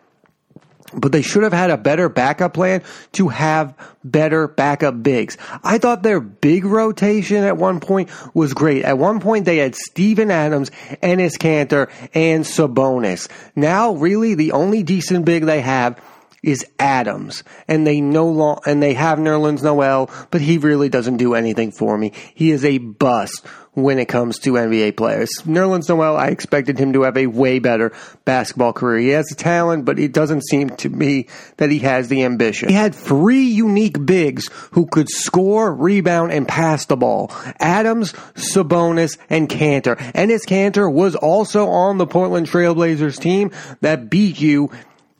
But 0.92 1.12
they 1.12 1.22
should 1.22 1.42
have 1.42 1.52
had 1.52 1.70
a 1.70 1.76
better 1.76 2.08
backup 2.08 2.54
plan 2.54 2.82
to 3.12 3.28
have 3.28 3.74
better 4.04 4.46
backup 4.46 5.02
bigs. 5.02 5.36
I 5.62 5.78
thought 5.78 6.02
their 6.02 6.20
big 6.20 6.64
rotation 6.64 7.42
at 7.42 7.56
one 7.56 7.80
point 7.80 8.10
was 8.34 8.54
great. 8.54 8.84
At 8.84 8.98
one 8.98 9.18
point 9.20 9.44
they 9.44 9.56
had 9.58 9.74
Steven 9.74 10.30
Adams, 10.30 10.70
Enes 11.02 11.38
Kanter, 11.38 11.90
and 12.14 12.44
Sabonis. 12.44 13.28
Now, 13.56 13.94
really, 13.94 14.34
the 14.34 14.52
only 14.52 14.82
decent 14.82 15.24
big 15.24 15.44
they 15.44 15.62
have 15.62 16.00
is 16.44 16.66
Adams, 16.78 17.42
and 17.66 17.86
they 17.86 18.02
no 18.02 18.28
long 18.28 18.60
and 18.66 18.82
they 18.82 18.92
have 18.92 19.18
Nerlens 19.18 19.62
Noel, 19.62 20.10
but 20.30 20.42
he 20.42 20.58
really 20.58 20.90
doesn't 20.90 21.16
do 21.16 21.34
anything 21.34 21.72
for 21.72 21.96
me. 21.96 22.12
He 22.34 22.50
is 22.50 22.64
a 22.66 22.76
bust 22.76 23.46
when 23.74 23.98
it 23.98 24.06
comes 24.06 24.38
to 24.40 24.52
NBA 24.52 24.96
players. 24.96 25.30
Nerlens 25.44 25.88
Noel, 25.88 26.16
I 26.16 26.28
expected 26.28 26.78
him 26.78 26.92
to 26.92 27.02
have 27.02 27.16
a 27.16 27.26
way 27.26 27.58
better 27.58 27.92
basketball 28.24 28.72
career. 28.72 28.98
He 28.98 29.08
has 29.08 29.26
the 29.26 29.34
talent, 29.34 29.84
but 29.84 29.98
it 29.98 30.12
doesn't 30.12 30.46
seem 30.48 30.70
to 30.70 30.88
me 30.88 31.26
that 31.56 31.70
he 31.70 31.80
has 31.80 32.08
the 32.08 32.24
ambition. 32.24 32.68
He 32.68 32.74
had 32.74 32.94
three 32.94 33.44
unique 33.44 34.04
bigs 34.04 34.48
who 34.72 34.86
could 34.86 35.08
score, 35.08 35.74
rebound, 35.74 36.32
and 36.32 36.46
pass 36.46 36.86
the 36.86 36.96
ball. 36.96 37.30
Adams, 37.58 38.12
Sabonis, 38.34 39.18
and 39.28 39.48
Kanter. 39.48 39.96
Enes 40.12 40.46
Kanter 40.46 40.92
was 40.92 41.16
also 41.16 41.68
on 41.68 41.98
the 41.98 42.06
Portland 42.06 42.46
Trailblazers 42.46 43.20
team 43.20 43.50
that 43.80 44.08
beat 44.08 44.40
you 44.40 44.70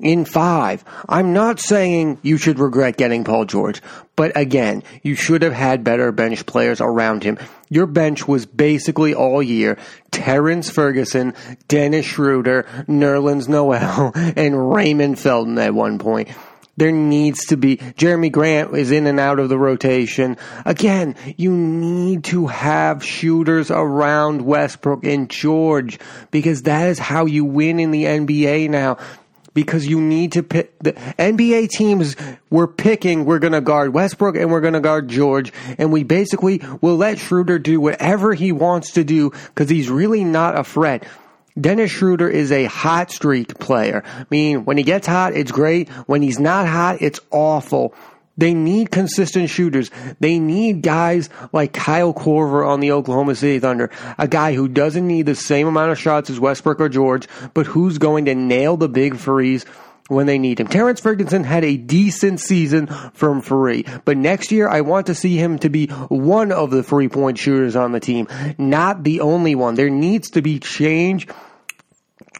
in 0.00 0.25
five. 0.25 0.84
I'm 1.08 1.32
not 1.32 1.61
saying 1.61 2.18
you 2.23 2.37
should 2.37 2.58
regret 2.58 2.96
getting 2.96 3.25
Paul 3.25 3.44
George, 3.44 3.80
but 4.16 4.37
again, 4.37 4.83
you 5.02 5.14
should 5.14 5.42
have 5.42 5.52
had 5.52 5.85
better 5.85 6.12
bench 6.12 6.47
players 6.47 6.80
around 6.80 7.25
him. 7.25 7.38
Your 7.68 7.87
bench 7.87 8.28
was 8.28 8.47
basically 8.47 9.14
all 9.14 9.42
year 9.42 9.76
Terrence 10.11 10.71
Ferguson, 10.71 11.35
Dennis 11.66 12.06
Schroeder, 12.06 12.64
Nerlens 12.87 13.49
Noel, 13.49 14.12
and 14.37 14.73
Raymond 14.73 15.18
Felton 15.18 15.59
at 15.59 15.75
one 15.75 15.99
point. 15.99 16.28
There 16.76 16.90
needs 16.90 17.47
to 17.47 17.56
be 17.56 17.76
Jerami 17.76 18.33
Grant 18.33 18.76
is 18.76 18.90
in 18.90 19.06
and 19.06 19.21
out 19.21 19.38
of 19.38 19.49
the 19.49 19.59
rotation. 19.59 20.37
Again, 20.64 21.14
you 21.37 21.52
need 21.52 22.25
to 22.25 22.49
have 22.49 23.04
shooters 23.04 23.71
around 23.71 24.42
Westbrook 24.42 25.04
and 25.04 25.30
George 25.30 26.00
because 26.33 26.62
that 26.62 26.88
is 26.88 26.99
how 26.99 27.26
you 27.26 27.44
win 27.44 27.78
in 27.78 27.92
the 27.92 28.04
NBA 28.04 28.71
now 28.71 28.99
because 29.54 29.87
you 29.87 30.00
need 30.00 30.32
to 30.32 30.42
pick 30.42 30.78
the 30.80 30.92
NBA 30.92 31.70
teams 31.70 32.16
we're 32.50 32.66
picking 32.66 33.25
we're 33.25 33.38
going 33.38 33.52
to 33.52 33.61
guard 33.61 33.94
Westbrook 33.94 34.37
and 34.37 34.50
we're 34.50 34.61
going 34.61 34.75
to 34.75 34.80
guard 34.80 35.08
George 35.08 35.52
and 35.78 35.92
we 35.92 36.02
basically 36.02 36.61
will 36.80 36.96
let 36.96 37.18
Schroeder 37.18 37.58
do 37.58 37.80
whatever 37.80 38.34
he 38.34 38.52
wants 38.52 38.92
to 38.92 39.04
do 39.04 39.30
cuz 39.54 39.70
he's 39.70 39.88
really 39.88 40.25
not 40.25 40.58
a 40.58 40.64
threat. 40.64 41.06
Dennis 41.58 41.92
Schroeder 41.92 42.28
is 42.28 42.50
a 42.50 42.64
hot 42.64 43.12
streak 43.12 43.58
player. 43.61 44.02
I 44.04 44.26
mean, 44.28 44.64
when 44.64 44.76
he 44.76 44.82
gets 44.82 45.06
hot, 45.06 45.34
it's 45.34 45.52
great. 45.52 45.88
When 46.08 46.20
he's 46.20 46.40
not 46.40 46.66
hot, 46.66 47.00
it's 47.00 47.20
awful. 47.30 47.94
They 48.36 48.54
need 48.54 48.90
consistent 48.90 49.50
shooters. 49.50 49.90
They 50.20 50.38
need 50.38 50.82
guys 50.82 51.30
like 51.52 51.72
Kyle 51.72 52.12
Korver 52.12 52.66
on 52.66 52.80
the 52.80 52.92
Oklahoma 52.92 53.34
City 53.34 53.58
Thunder, 53.60 53.90
a 54.18 54.26
guy 54.26 54.54
who 54.54 54.68
doesn't 54.68 55.06
need 55.06 55.26
the 55.26 55.34
same 55.34 55.68
amount 55.68 55.92
of 55.92 55.98
shots 55.98 56.30
as 56.30 56.40
Westbrook 56.40 56.80
or 56.80 56.88
George, 56.88 57.28
but 57.54 57.66
who's 57.66 57.98
going 57.98 58.24
to 58.24 58.34
nail 58.34 58.76
the 58.76 58.88
big 58.88 59.16
threes 59.16 59.64
when 60.08 60.26
they 60.26 60.38
need 60.38 60.60
him. 60.60 60.66
Terrence 60.66 61.00
Ferguson 61.00 61.44
had 61.44 61.64
a 61.64 61.76
decent 61.76 62.40
season 62.40 62.88
from 63.14 63.40
free, 63.40 63.86
but 64.04 64.16
next 64.16 64.52
year 64.52 64.68
I 64.68 64.82
want 64.82 65.06
to 65.06 65.14
see 65.14 65.36
him 65.36 65.58
to 65.60 65.70
be 65.70 65.86
one 65.86 66.52
of 66.52 66.70
the 66.70 66.82
three 66.82 67.08
point 67.08 67.38
shooters 67.38 67.76
on 67.76 67.92
the 67.92 68.00
team, 68.00 68.28
not 68.58 69.02
the 69.02 69.20
only 69.20 69.54
one. 69.54 69.76
There 69.76 69.90
needs 69.90 70.30
to 70.30 70.42
be 70.42 70.58
change 70.58 71.26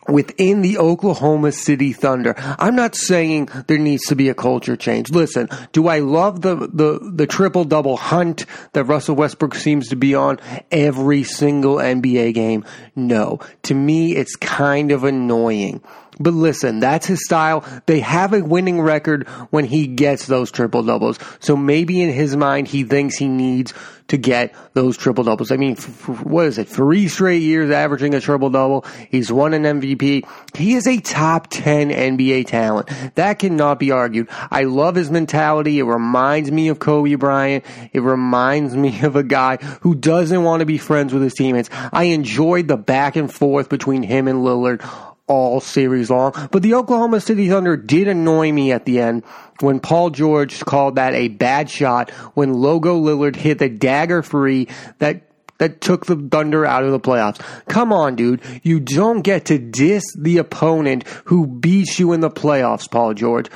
within 0.09 0.63
the 0.63 0.79
Oklahoma 0.79 1.53
City 1.53 1.93
Thunder. 1.93 2.35
I'm 2.37 2.77
not 2.77 2.95
saying 2.95 3.49
there 3.67 3.79
needs 3.79 4.07
to 4.07 4.17
be 4.17 4.29
a 4.29 4.35
culture 4.35 4.77
change. 4.77 5.11
Listen, 5.11 5.49
do 5.73 5.89
I 5.89 6.01
love 6.01 6.43
the, 6.43 6.57
the, 6.57 6.99
the 7.03 7.27
triple 7.27 7.65
double 7.65 7.97
hunt 7.97 8.47
that 8.73 8.85
Russell 8.85 9.17
Westbrook 9.17 9.55
seems 9.55 9.89
to 9.89 9.97
be 9.97 10.15
on 10.15 10.39
every 10.71 11.23
single 11.23 11.77
NBA 11.77 12.35
game? 12.35 12.65
No. 12.95 13.41
To 13.65 13.75
me, 13.75 14.17
it's 14.17 14.37
kind 14.37 14.93
of 14.93 15.05
annoying. 15.05 15.83
But 16.21 16.35
listen, 16.35 16.79
that's 16.79 17.07
his 17.07 17.25
style. 17.25 17.65
They 17.87 18.01
have 18.01 18.33
a 18.33 18.41
winning 18.41 18.81
record 18.81 19.29
when 19.51 19.65
he 19.65 19.87
gets 19.87 20.27
those 20.27 20.51
triple 20.51 20.83
doubles. 20.83 21.19
So 21.41 21.57
maybe 21.57 22.01
in 22.01 22.11
his 22.11 22.37
mind, 22.37 22.69
he 22.69 22.85
thinks 22.85 23.17
he 23.17 23.29
needs 23.29 23.75
to 24.09 24.17
get 24.19 24.55
those 24.75 24.97
triple 24.97 25.25
doubles. 25.25 25.51
I 25.51 25.57
mean, 25.57 25.73
f- 25.73 26.09
f- 26.11 26.25
what 26.25 26.47
is 26.47 26.59
it? 26.59 26.69
Three 26.69 27.09
straight 27.09 27.43
years 27.43 27.71
averaging 27.71 28.15
a 28.15 28.21
triple 28.21 28.51
double. 28.51 28.85
He's 29.11 29.33
won 29.33 29.55
an 29.55 29.63
MVP. 29.63 30.27
He 30.55 30.75
is 30.75 30.87
a 30.87 30.99
top 31.01 31.49
10 31.49 31.89
NBA 31.89 32.47
talent. 32.47 32.91
That 33.15 33.39
cannot 33.39 33.81
be 33.81 33.91
argued. 33.91 34.29
I 34.51 34.65
love 34.65 34.95
his 34.95 35.11
mentality. 35.11 35.79
It 35.79 35.85
reminds 35.85 36.51
me 36.53 36.69
of 36.69 36.79
Kobe 36.79 37.15
Bryant. 37.15 37.65
It 37.93 38.01
reminds 38.01 38.77
me 38.85 39.01
of 39.03 39.17
a 39.17 39.23
guy 39.23 39.57
who 39.81 39.95
doesn't 39.95 40.43
want 40.43 40.61
to 40.61 40.67
be 40.67 40.79
friends 40.79 41.13
with 41.13 41.23
his 41.23 41.35
teammates. 41.35 41.71
I 41.73 42.05
enjoyed 42.05 42.69
the 42.69 42.77
back 42.77 43.17
and 43.17 43.33
forth 43.33 43.69
between 43.69 44.03
him 44.03 44.29
and 44.29 44.41
Lillard 44.41 44.83
all 45.27 45.61
series 45.61 46.11
long. 46.11 46.33
But 46.51 46.63
the 46.63 46.75
Oklahoma 46.75 47.21
City 47.21 47.49
Thunder 47.49 47.77
did 47.77 48.09
annoy 48.09 48.53
me 48.53 48.73
at 48.73 48.85
the 48.85 49.01
end 49.01 49.25
when 49.61 49.81
Paul 49.81 50.11
George 50.11 50.61
called 50.61 50.97
that 50.97 51.15
a 51.15 51.29
bad 51.29 51.71
shot 51.71 52.11
when 52.35 52.55
Logo 52.55 53.01
Lillard 53.01 53.37
hit 53.37 53.59
the 53.59 53.69
dagger 53.69 54.23
free 54.23 54.69
that 54.99 55.23
that 55.59 55.81
took 55.81 56.07
the 56.07 56.17
Thunder 56.17 56.67
out 56.67 56.83
of 56.83 56.91
the 56.91 57.01
playoffs. 57.01 57.41
Come 57.69 57.93
on, 57.93 58.17
dude. 58.17 58.43
You 58.63 58.81
don't 58.81 59.23
get 59.23 59.47
to 59.47 59.59
diss 59.59 60.05
the 60.19 60.39
opponent 60.39 61.05
who 61.27 61.47
beats 61.47 61.99
you 61.99 62.13
in 62.13 62.21
the 62.21 62.31
playoffs, 62.31 62.91
Paul 62.91 63.15
George. 63.15 63.49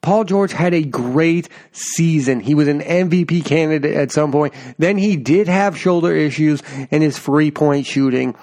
Paul 0.00 0.24
George 0.24 0.52
had 0.52 0.72
a 0.72 0.82
great 0.82 1.48
season. 1.72 2.40
He 2.40 2.54
was 2.54 2.68
an 2.68 2.80
MVP 2.80 3.44
candidate 3.44 3.96
at 3.96 4.12
some 4.12 4.32
point. 4.32 4.54
Then 4.78 4.96
he 4.96 5.16
did 5.16 5.48
have 5.48 5.76
shoulder 5.76 6.14
issues 6.14 6.62
and 6.90 7.02
his 7.02 7.18
three 7.18 7.50
point 7.50 7.86
shooting 7.86 8.34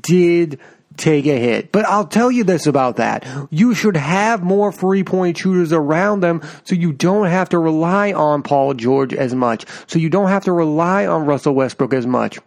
did 0.00 0.58
take 0.96 1.26
a 1.26 1.38
hit. 1.38 1.72
But 1.72 1.84
I'll 1.86 2.06
tell 2.06 2.30
you 2.30 2.44
this 2.44 2.66
about 2.66 2.96
that. 2.96 3.26
You 3.50 3.74
should 3.74 3.96
have 3.96 4.42
more 4.42 4.72
three 4.72 5.04
point 5.04 5.38
shooters 5.38 5.72
around 5.72 6.20
them 6.20 6.42
so 6.64 6.74
you 6.74 6.92
don't 6.92 7.26
have 7.26 7.48
to 7.50 7.58
rely 7.58 8.12
on 8.12 8.42
Paul 8.42 8.74
George 8.74 9.14
as 9.14 9.34
much. 9.34 9.66
So 9.86 9.98
you 9.98 10.10
don't 10.10 10.28
have 10.28 10.44
to 10.44 10.52
rely 10.52 11.06
on 11.06 11.26
Russell 11.26 11.54
Westbrook 11.54 11.92
as 11.94 12.06
much. 12.06 12.38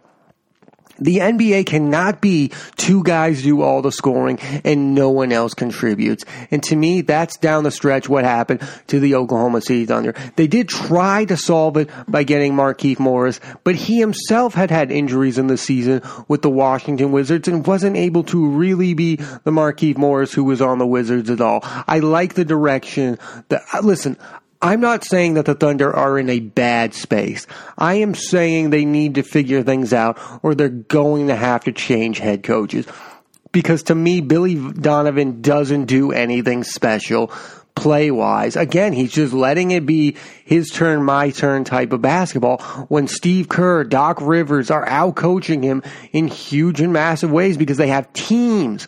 The 1.00 1.18
NBA 1.18 1.66
cannot 1.66 2.20
be 2.20 2.52
two 2.76 3.02
guys 3.02 3.42
do 3.42 3.62
all 3.62 3.82
the 3.82 3.92
scoring 3.92 4.38
and 4.64 4.94
no 4.94 5.10
one 5.10 5.32
else 5.32 5.54
contributes. 5.54 6.24
And 6.50 6.62
to 6.64 6.76
me, 6.76 7.00
that's 7.00 7.36
down 7.38 7.64
the 7.64 7.70
stretch 7.70 8.08
what 8.08 8.24
happened 8.24 8.60
to 8.88 9.00
the 9.00 9.14
Oklahoma 9.14 9.60
City 9.60 9.86
Thunder. 9.86 10.14
They 10.36 10.46
did 10.46 10.68
try 10.68 11.24
to 11.26 11.36
solve 11.36 11.76
it 11.76 11.90
by 12.08 12.22
getting 12.22 12.54
Markieff 12.54 12.98
Morris, 12.98 13.40
but 13.64 13.74
he 13.74 13.98
himself 13.98 14.54
had 14.54 14.70
had 14.70 14.90
injuries 14.90 15.38
in 15.38 15.46
the 15.46 15.56
season 15.56 16.02
with 16.28 16.42
the 16.42 16.50
Washington 16.50 17.12
Wizards 17.12 17.48
and 17.48 17.66
wasn't 17.66 17.96
able 17.96 18.24
to 18.24 18.48
really 18.50 18.94
be 18.94 19.16
the 19.16 19.50
Markieff 19.50 19.96
Morris 19.96 20.32
who 20.32 20.44
was 20.44 20.60
on 20.60 20.78
the 20.78 20.86
Wizards 20.86 21.30
at 21.30 21.40
all. 21.40 21.60
I 21.62 22.00
like 22.00 22.34
the 22.34 22.44
direction 22.44 23.18
that, 23.48 23.62
uh, 23.72 23.80
listen, 23.80 24.16
I'm 24.62 24.80
not 24.80 25.04
saying 25.04 25.34
that 25.34 25.46
the 25.46 25.54
Thunder 25.54 25.94
are 25.94 26.18
in 26.18 26.28
a 26.28 26.40
bad 26.40 26.92
space. 26.92 27.46
I 27.78 27.94
am 27.94 28.14
saying 28.14 28.70
they 28.70 28.84
need 28.84 29.14
to 29.14 29.22
figure 29.22 29.62
things 29.62 29.92
out 29.92 30.18
or 30.42 30.54
they're 30.54 30.68
going 30.68 31.28
to 31.28 31.36
have 31.36 31.64
to 31.64 31.72
change 31.72 32.18
head 32.18 32.42
coaches. 32.42 32.86
Because 33.52 33.84
to 33.84 33.94
me, 33.94 34.20
Billy 34.20 34.54
Donovan 34.54 35.40
doesn't 35.40 35.86
do 35.86 36.12
anything 36.12 36.62
special 36.62 37.32
play 37.74 38.10
wise. 38.10 38.56
Again, 38.56 38.92
he's 38.92 39.12
just 39.12 39.32
letting 39.32 39.70
it 39.70 39.86
be 39.86 40.16
his 40.44 40.68
turn, 40.68 41.02
my 41.02 41.30
turn 41.30 41.64
type 41.64 41.92
of 41.92 42.02
basketball 42.02 42.58
when 42.88 43.08
Steve 43.08 43.48
Kerr, 43.48 43.84
Doc 43.84 44.18
Rivers 44.20 44.70
are 44.70 44.86
out 44.86 45.16
coaching 45.16 45.62
him 45.62 45.82
in 46.12 46.28
huge 46.28 46.80
and 46.80 46.92
massive 46.92 47.30
ways 47.30 47.56
because 47.56 47.78
they 47.78 47.88
have 47.88 48.12
teams 48.12 48.86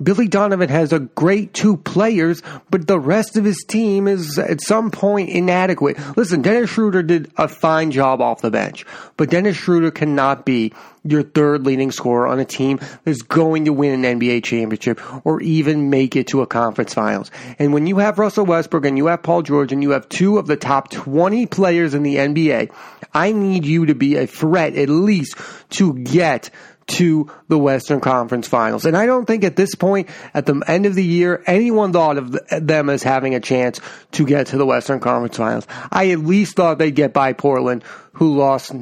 Billy 0.00 0.28
Donovan 0.28 0.68
has 0.68 0.92
a 0.92 1.00
great 1.00 1.52
two 1.52 1.76
players, 1.76 2.40
but 2.70 2.86
the 2.86 3.00
rest 3.00 3.36
of 3.36 3.44
his 3.44 3.64
team 3.66 4.06
is 4.06 4.38
at 4.38 4.60
some 4.60 4.92
point 4.92 5.28
inadequate. 5.28 5.98
Listen, 6.16 6.40
Dennis 6.40 6.70
Schroeder 6.70 7.02
did 7.02 7.32
a 7.36 7.48
fine 7.48 7.90
job 7.90 8.20
off 8.20 8.40
the 8.40 8.50
bench, 8.50 8.86
but 9.16 9.28
Dennis 9.28 9.56
Schroeder 9.56 9.90
cannot 9.90 10.46
be 10.46 10.72
your 11.02 11.24
third 11.24 11.66
leading 11.66 11.90
scorer 11.90 12.28
on 12.28 12.38
a 12.38 12.44
team 12.44 12.78
that's 13.02 13.22
going 13.22 13.64
to 13.64 13.72
win 13.72 14.04
an 14.04 14.20
NBA 14.20 14.44
championship 14.44 15.00
or 15.26 15.40
even 15.42 15.90
make 15.90 16.14
it 16.14 16.28
to 16.28 16.42
a 16.42 16.46
conference 16.46 16.94
finals. 16.94 17.32
And 17.58 17.72
when 17.72 17.88
you 17.88 17.98
have 17.98 18.20
Russell 18.20 18.46
Westbrook 18.46 18.84
and 18.84 18.96
you 18.96 19.06
have 19.06 19.24
Paul 19.24 19.42
George 19.42 19.72
and 19.72 19.82
you 19.82 19.90
have 19.90 20.08
two 20.08 20.38
of 20.38 20.46
the 20.46 20.56
top 20.56 20.90
20 20.90 21.46
players 21.46 21.94
in 21.94 22.04
the 22.04 22.16
NBA, 22.16 22.70
I 23.14 23.32
need 23.32 23.64
you 23.64 23.86
to 23.86 23.96
be 23.96 24.16
a 24.16 24.28
threat 24.28 24.76
at 24.76 24.88
least 24.88 25.36
to 25.70 25.94
get 25.94 26.50
to 26.88 27.30
the 27.48 27.58
Western 27.58 28.00
Conference 28.00 28.48
Finals. 28.48 28.84
And 28.84 28.96
I 28.96 29.06
don't 29.06 29.26
think 29.26 29.44
at 29.44 29.56
this 29.56 29.74
point, 29.74 30.08
at 30.34 30.46
the 30.46 30.62
end 30.66 30.86
of 30.86 30.94
the 30.94 31.04
year, 31.04 31.42
anyone 31.46 31.92
thought 31.92 32.18
of 32.18 32.38
them 32.50 32.90
as 32.90 33.02
having 33.02 33.34
a 33.34 33.40
chance 33.40 33.80
to 34.12 34.26
get 34.26 34.48
to 34.48 34.58
the 34.58 34.66
Western 34.66 34.98
Conference 34.98 35.36
Finals. 35.36 35.66
I 35.92 36.10
at 36.10 36.20
least 36.20 36.56
thought 36.56 36.78
they'd 36.78 36.90
get 36.90 37.12
by 37.12 37.32
Portland, 37.34 37.84
who 38.12 38.36
lost 38.36 38.72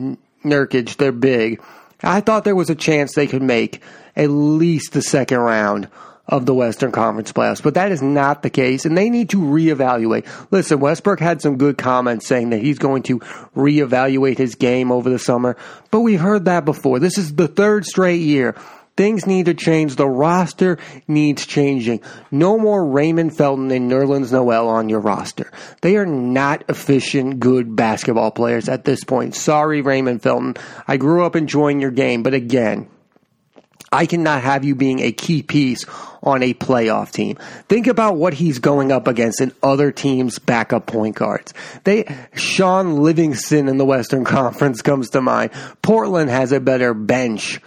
Nurkic, 0.45 0.97
they're 0.97 1.13
big. 1.13 1.61
I 2.03 2.21
thought 2.21 2.45
there 2.45 2.57
was 2.57 2.71
a 2.71 2.75
chance 2.75 3.15
they 3.15 3.27
could 3.27 3.43
make 3.43 3.83
at 4.15 4.31
least 4.31 4.93
the 4.93 5.03
second 5.03 5.39
round 5.39 5.89
of 6.29 6.47
the 6.47 6.55
Western 6.55 6.93
Conference 6.93 7.33
playoffs, 7.33 7.63
but 7.63 7.75
that 7.75 7.93
is 7.93 8.03
not 8.03 8.43
the 8.43 8.51
case, 8.51 8.85
and 8.85 8.97
they 8.97 9.11
need 9.11 9.31
to 9.31 9.39
reevaluate. 9.39 10.27
Listen, 10.51 10.81
Westbrook 10.81 11.21
had 11.21 11.41
some 11.41 11.57
good 11.57 11.79
comments 11.79 12.27
saying 12.27 12.51
that 12.51 12.61
he's 12.61 12.79
going 12.79 13.03
to 13.05 13.21
reevaluate 13.55 14.39
his 14.39 14.57
game 14.57 14.91
over 14.91 15.09
the 15.09 15.19
summer, 15.19 15.57
but 15.91 16.01
we've 16.01 16.21
heard 16.21 16.47
that 16.47 16.65
before. 16.65 16.99
This 16.99 17.19
is 17.19 17.35
the 17.35 17.49
third 17.49 17.85
straight 17.85 18.21
year. 18.21 18.57
Things 18.97 19.27
need 19.27 19.45
to 19.47 19.55
change. 19.55 19.97
The 19.97 20.09
roster 20.09 20.79
needs 21.07 21.45
changing. 21.45 22.01
No 22.31 22.59
more 22.59 22.85
Raymond 22.85 23.37
Felton 23.37 23.71
and 23.71 23.91
Nerlens 23.91 24.33
Noel 24.33 24.69
on 24.69 24.89
your 24.89 25.01
roster. 25.01 25.53
They 25.83 25.97
are 25.97 26.07
not 26.07 26.65
efficient, 26.71 27.39
good 27.39 27.77
basketball 27.77 28.31
players 28.31 28.71
at 28.71 28.87
this 28.87 29.05
point. 29.05 29.35
Sorry, 29.35 29.83
Raymond 29.83 30.23
Felton. 30.23 30.55
I 30.89 30.97
grew 30.97 31.27
up 31.27 31.37
enjoying 31.37 31.79
your 31.79 31.91
game, 31.91 32.23
but 32.23 32.33
again, 32.33 32.89
I 33.93 34.07
cannot 34.07 34.43
have 34.43 34.65
you 34.65 34.75
being 34.75 35.01
a 35.01 35.13
key 35.13 35.43
piece 35.43 35.85
on 36.23 36.43
a 36.43 36.55
playoff 36.55 37.13
team. 37.13 37.39
Think 37.69 37.87
about 37.87 38.17
what 38.17 38.35
he's 38.35 38.59
going 38.59 38.91
up 38.91 39.07
against 39.07 39.41
in 39.41 39.53
other 39.63 39.93
teams' 39.93 40.39
backup 40.39 40.87
point 40.87 41.15
guards. 41.17 41.55
They 41.85 42.05
Shaun 42.35 42.97
Livingston 42.97 43.69
in 43.69 43.79
the 43.79 43.85
Western 43.85 44.25
Conference 44.37 44.83
comes 44.83 45.11
to 45.11 45.23
mind. 45.23 45.53
Portland 45.83 46.31
has 46.31 46.53
a 46.53 46.61
better 46.61 46.95
bench 46.95 47.61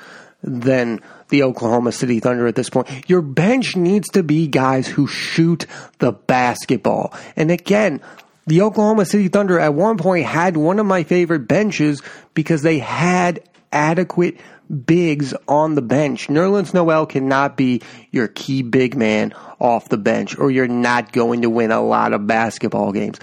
than 0.44 1.00
the 1.30 1.44
Oklahoma 1.44 1.92
City 1.92 2.20
Thunder 2.20 2.48
at 2.48 2.56
this 2.56 2.70
point. 2.70 2.88
Your 3.08 3.22
bench 3.22 3.76
needs 3.76 4.10
to 4.10 4.24
be 4.24 4.48
guys 4.48 4.88
who 4.88 5.08
shoot 5.08 5.66
the 6.00 6.12
basketball. 6.12 7.14
And 7.36 7.52
again, 7.52 8.02
the 8.48 8.62
Oklahoma 8.62 9.06
City 9.06 9.28
Thunder 9.28 9.60
at 9.60 9.74
one 9.74 9.98
point 9.98 10.26
had 10.26 10.58
one 10.58 10.80
of 10.80 10.86
my 10.86 11.04
favorite 11.04 11.48
benches 11.48 12.02
because 12.34 12.64
they 12.64 12.80
had 12.80 13.44
adequate 13.72 14.38
bigs 14.86 15.34
on 15.48 15.76
the 15.76 15.82
bench. 15.82 16.28
Nerlens 16.28 16.74
Noel 16.74 17.06
cannot 17.06 17.58
be 17.58 17.82
your 18.12 18.28
key 18.28 18.62
big 18.62 18.96
man 18.96 19.34
off 19.60 19.90
the 19.90 19.98
bench, 19.98 20.38
or 20.38 20.52
you're 20.52 20.68
not 20.68 21.12
going 21.12 21.42
to 21.42 21.50
win 21.50 21.72
a 21.72 21.82
lot 21.82 22.14
of 22.14 22.28
basketball 22.28 22.92
games. 22.92 23.20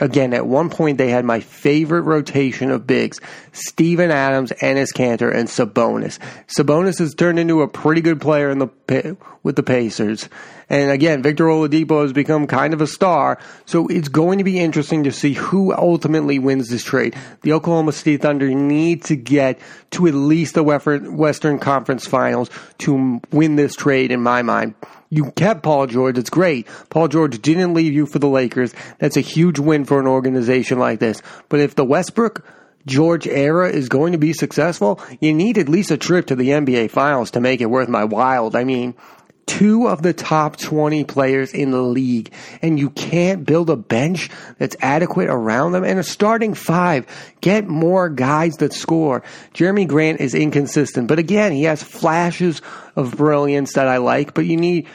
Again, 0.00 0.34
at 0.34 0.46
one 0.46 0.70
point 0.70 0.98
they 0.98 1.10
had 1.10 1.24
my 1.24 1.40
favorite 1.40 2.02
rotation 2.02 2.70
of 2.70 2.86
bigs, 2.86 3.20
Steven 3.52 4.10
Adams, 4.10 4.52
Enes 4.60 4.94
Kanter, 4.94 5.34
and 5.34 5.48
Sabonis. 5.48 6.18
Sabonis 6.46 6.98
has 6.98 7.14
turned 7.14 7.38
into 7.38 7.62
a 7.62 7.68
pretty 7.68 8.00
good 8.00 8.20
player 8.20 8.50
in 8.50 8.58
the 8.58 9.16
with 9.42 9.56
the 9.56 9.62
Pacers. 9.62 10.28
And 10.68 10.90
again, 10.90 11.22
Victor 11.22 11.44
Oladipo 11.44 12.02
has 12.02 12.12
become 12.12 12.46
kind 12.46 12.74
of 12.74 12.80
a 12.80 12.86
star. 12.86 13.38
So 13.66 13.88
it's 13.88 14.08
going 14.08 14.38
to 14.38 14.44
be 14.44 14.58
interesting 14.58 15.04
to 15.04 15.12
see 15.12 15.32
who 15.32 15.74
ultimately 15.74 16.38
wins 16.38 16.68
this 16.68 16.84
trade. 16.84 17.16
The 17.42 17.52
Oklahoma 17.52 17.92
City 17.92 18.16
Thunder 18.16 18.48
need 18.48 19.04
to 19.04 19.16
get 19.16 19.58
to 19.92 20.06
at 20.06 20.14
least 20.14 20.54
the 20.54 20.62
Western 20.62 21.58
Conference 21.58 22.06
Finals 22.06 22.50
to 22.78 23.20
win 23.32 23.56
this 23.56 23.74
trade 23.74 24.12
in 24.12 24.20
my 24.22 24.42
mind. 24.42 24.74
You 25.10 25.32
kept 25.32 25.64
Paul 25.64 25.88
George. 25.88 26.18
It's 26.18 26.30
great. 26.30 26.68
Paul 26.88 27.08
George 27.08 27.42
didn't 27.42 27.74
leave 27.74 27.92
you 27.92 28.06
for 28.06 28.20
the 28.20 28.28
Lakers. 28.28 28.72
That's 28.98 29.16
a 29.16 29.20
huge 29.20 29.58
win 29.58 29.84
for 29.84 29.98
an 29.98 30.06
organization 30.06 30.78
like 30.78 31.00
this. 31.00 31.20
But 31.48 31.58
if 31.58 31.74
the 31.74 31.84
Westbrook 31.84 32.46
George 32.86 33.26
era 33.26 33.68
is 33.68 33.88
going 33.88 34.12
to 34.12 34.18
be 34.18 34.32
successful, 34.32 35.00
you 35.20 35.34
need 35.34 35.58
at 35.58 35.68
least 35.68 35.90
a 35.90 35.96
trip 35.96 36.26
to 36.28 36.36
the 36.36 36.50
NBA 36.50 36.90
Finals 36.90 37.32
to 37.32 37.40
make 37.40 37.60
it 37.60 37.66
worth 37.66 37.88
my 37.88 38.04
while. 38.04 38.56
I 38.56 38.62
mean, 38.62 38.94
two 39.50 39.88
of 39.88 40.00
the 40.00 40.12
top 40.12 40.56
20 40.56 41.02
players 41.02 41.52
in 41.52 41.72
the 41.72 41.82
league, 41.82 42.32
and 42.62 42.78
you 42.78 42.88
can't 42.88 43.44
build 43.44 43.68
a 43.68 43.74
bench 43.74 44.30
that's 44.58 44.76
adequate 44.78 45.28
around 45.28 45.72
them 45.72 45.82
and 45.82 45.98
a 45.98 46.04
starting 46.04 46.54
five. 46.54 47.04
Get 47.40 47.66
more 47.66 48.08
guys 48.08 48.58
that 48.58 48.72
score. 48.72 49.24
Jerami 49.52 49.88
Grant 49.88 50.20
is 50.20 50.36
inconsistent, 50.36 51.08
but 51.08 51.18
again, 51.18 51.50
he 51.50 51.64
has 51.64 51.82
flashes 51.82 52.62
of 52.94 53.16
brilliance 53.16 53.72
that 53.72 53.88
I 53.88 53.96
like, 53.96 54.34
but 54.34 54.46
you 54.46 54.56
need 54.56 54.86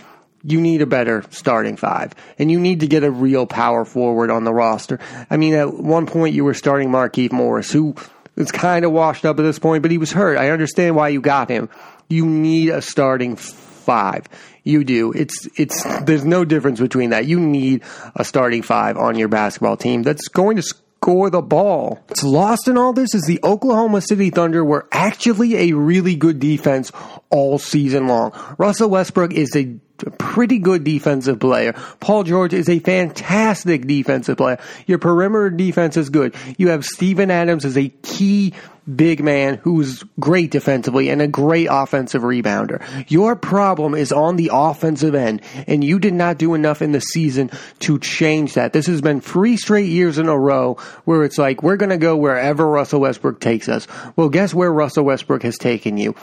you 0.42 0.62
need 0.62 0.82
a 0.82 0.86
better 0.86 1.26
starting 1.32 1.76
five. 1.76 2.14
And 2.40 2.50
you 2.50 2.60
need 2.60 2.80
to 2.82 2.88
get 2.88 3.04
a 3.04 3.12
real 3.12 3.48
power 3.48 3.84
forward 3.84 4.30
on 4.30 4.46
the 4.46 4.54
roster. 4.54 5.00
I 5.30 5.36
mean, 5.38 5.56
at 5.56 5.74
one 5.74 6.06
point 6.06 6.36
you 6.36 6.46
were 6.46 6.54
starting 6.54 6.90
Markieff 6.90 7.32
Morris, 7.32 7.72
who 7.72 7.96
is 8.38 8.52
kind 8.52 8.86
of 8.86 8.92
washed 8.92 9.26
up 9.26 9.38
at 9.40 9.42
this 9.42 9.60
point, 9.60 9.82
but 9.82 9.92
he 9.92 9.98
was 9.98 10.12
hurt. 10.12 10.38
I 10.38 10.52
understand 10.52 10.96
why 10.96 11.10
you 11.10 11.20
got 11.20 11.50
him. 11.50 11.68
You 12.10 12.28
need 12.28 12.70
a 12.70 12.82
starting 12.82 13.38
five. 13.86 14.28
You 14.64 14.84
do. 14.84 15.12
It's 15.14 15.48
it's 15.56 15.84
there's 16.04 16.26
no 16.26 16.44
difference 16.44 16.80
between 16.80 17.12
that. 17.12 17.26
You 17.26 17.40
need 17.40 17.84
a 18.16 18.26
starting 18.26 18.62
five 18.62 18.98
on 18.98 19.18
your 19.18 19.28
basketball 19.28 19.78
team 19.78 20.04
that's 20.04 20.28
going 20.28 20.58
to 20.58 20.64
score 20.64 21.30
the 21.30 21.42
ball. 21.42 22.04
What's 22.08 22.24
lost 22.24 22.68
in 22.68 22.78
all 22.78 22.92
this 22.92 23.14
is 23.14 23.24
the 23.28 23.40
Oklahoma 23.44 24.02
City 24.02 24.32
Thunder 24.32 24.66
were 24.66 24.88
actually 24.92 25.70
a 25.70 25.74
really 25.74 26.16
good 26.16 26.40
defense 26.40 26.92
all 27.30 27.60
season 27.60 28.08
long. 28.08 28.32
Russell 28.58 28.90
Westbrook 28.90 29.32
is 29.32 29.56
a 29.56 29.76
pretty 30.18 30.60
good 30.60 30.84
defensive 30.84 31.40
player. 31.40 31.74
Paul 32.00 32.24
George 32.24 32.54
is 32.54 32.70
a 32.70 32.80
fantastic 32.80 33.88
defensive 33.88 34.38
player. 34.38 34.60
Your 34.86 34.98
perimeter 34.98 35.50
defense 35.50 35.98
is 35.98 36.10
good. 36.10 36.36
You 36.58 36.70
have 36.70 36.86
Steven 36.86 37.32
Adams 37.32 37.66
as 37.66 37.78
a 37.78 37.90
key 37.90 38.54
big 38.94 39.24
man 39.24 39.56
who's 39.64 40.04
great 40.20 40.52
defensively 40.52 41.10
and 41.10 41.22
a 41.22 41.28
great 41.28 41.68
offensive 41.72 42.22
rebounder. 42.22 42.84
Your 43.10 43.36
problem 43.36 43.96
is 43.96 44.12
on 44.12 44.36
the 44.36 44.52
offensive 44.54 45.16
end, 45.16 45.42
and 45.68 45.84
you 45.84 45.98
did 45.98 46.14
not 46.14 46.38
do 46.38 46.54
enough 46.54 46.82
in 46.82 46.92
the 46.92 47.00
season 47.00 47.50
to 47.80 47.98
change 47.98 48.54
that. 48.54 48.74
This 48.74 48.86
has 48.88 49.02
been 49.02 49.22
three 49.22 49.58
straight 49.58 49.90
years 49.90 50.20
in 50.20 50.28
a 50.28 50.38
row 50.38 50.76
where 51.06 51.24
it's 51.24 51.38
like, 51.38 51.64
we're 51.64 51.78
going 51.78 51.90
to 51.90 51.98
go 51.98 52.16
wherever 52.16 52.68
Russell 52.68 53.02
Westbrook 53.02 53.40
takes 53.40 53.68
us. 53.70 53.88
Well, 54.16 54.30
guess 54.30 54.54
where 54.54 54.72
Russell 54.72 55.06
Westbrook 55.06 55.44
has 55.44 55.58
taken 55.58 55.98
you? 55.98 56.16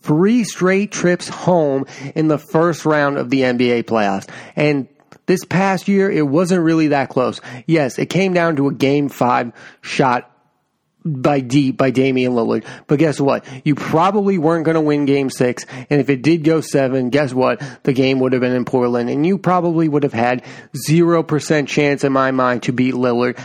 Three 0.00 0.44
straight 0.44 0.92
trips 0.92 1.28
home 1.28 1.86
in 2.14 2.28
the 2.28 2.38
first 2.38 2.84
round 2.84 3.18
of 3.18 3.30
the 3.30 3.42
NBA 3.42 3.84
playoffs. 3.84 4.28
And 4.56 4.88
this 5.26 5.44
past 5.44 5.88
year, 5.88 6.10
it 6.10 6.26
wasn't 6.26 6.62
really 6.62 6.88
that 6.88 7.08
close. 7.08 7.40
Yes, 7.66 7.98
it 7.98 8.06
came 8.06 8.32
down 8.32 8.56
to 8.56 8.68
a 8.68 8.74
game 8.74 9.08
five 9.08 9.52
shot 9.80 10.30
by 11.04 11.40
deep 11.40 11.76
by 11.76 11.90
Damian 11.90 12.32
Lillard. 12.32 12.64
But 12.86 12.98
guess 12.98 13.20
what? 13.20 13.44
You 13.64 13.74
probably 13.74 14.38
weren't 14.38 14.64
going 14.64 14.74
to 14.74 14.80
win 14.80 15.06
game 15.06 15.30
six. 15.30 15.64
And 15.88 16.00
if 16.00 16.10
it 16.10 16.22
did 16.22 16.44
go 16.44 16.60
seven, 16.60 17.10
guess 17.10 17.32
what? 17.32 17.62
The 17.84 17.92
game 17.92 18.20
would 18.20 18.32
have 18.32 18.40
been 18.40 18.54
in 18.54 18.64
Portland 18.64 19.08
and 19.08 19.26
you 19.26 19.38
probably 19.38 19.88
would 19.88 20.02
have 20.02 20.12
had 20.12 20.44
0% 20.88 21.68
chance 21.68 22.04
in 22.04 22.12
my 22.12 22.30
mind 22.30 22.64
to 22.64 22.72
beat 22.72 22.94
Lillard 22.94 23.38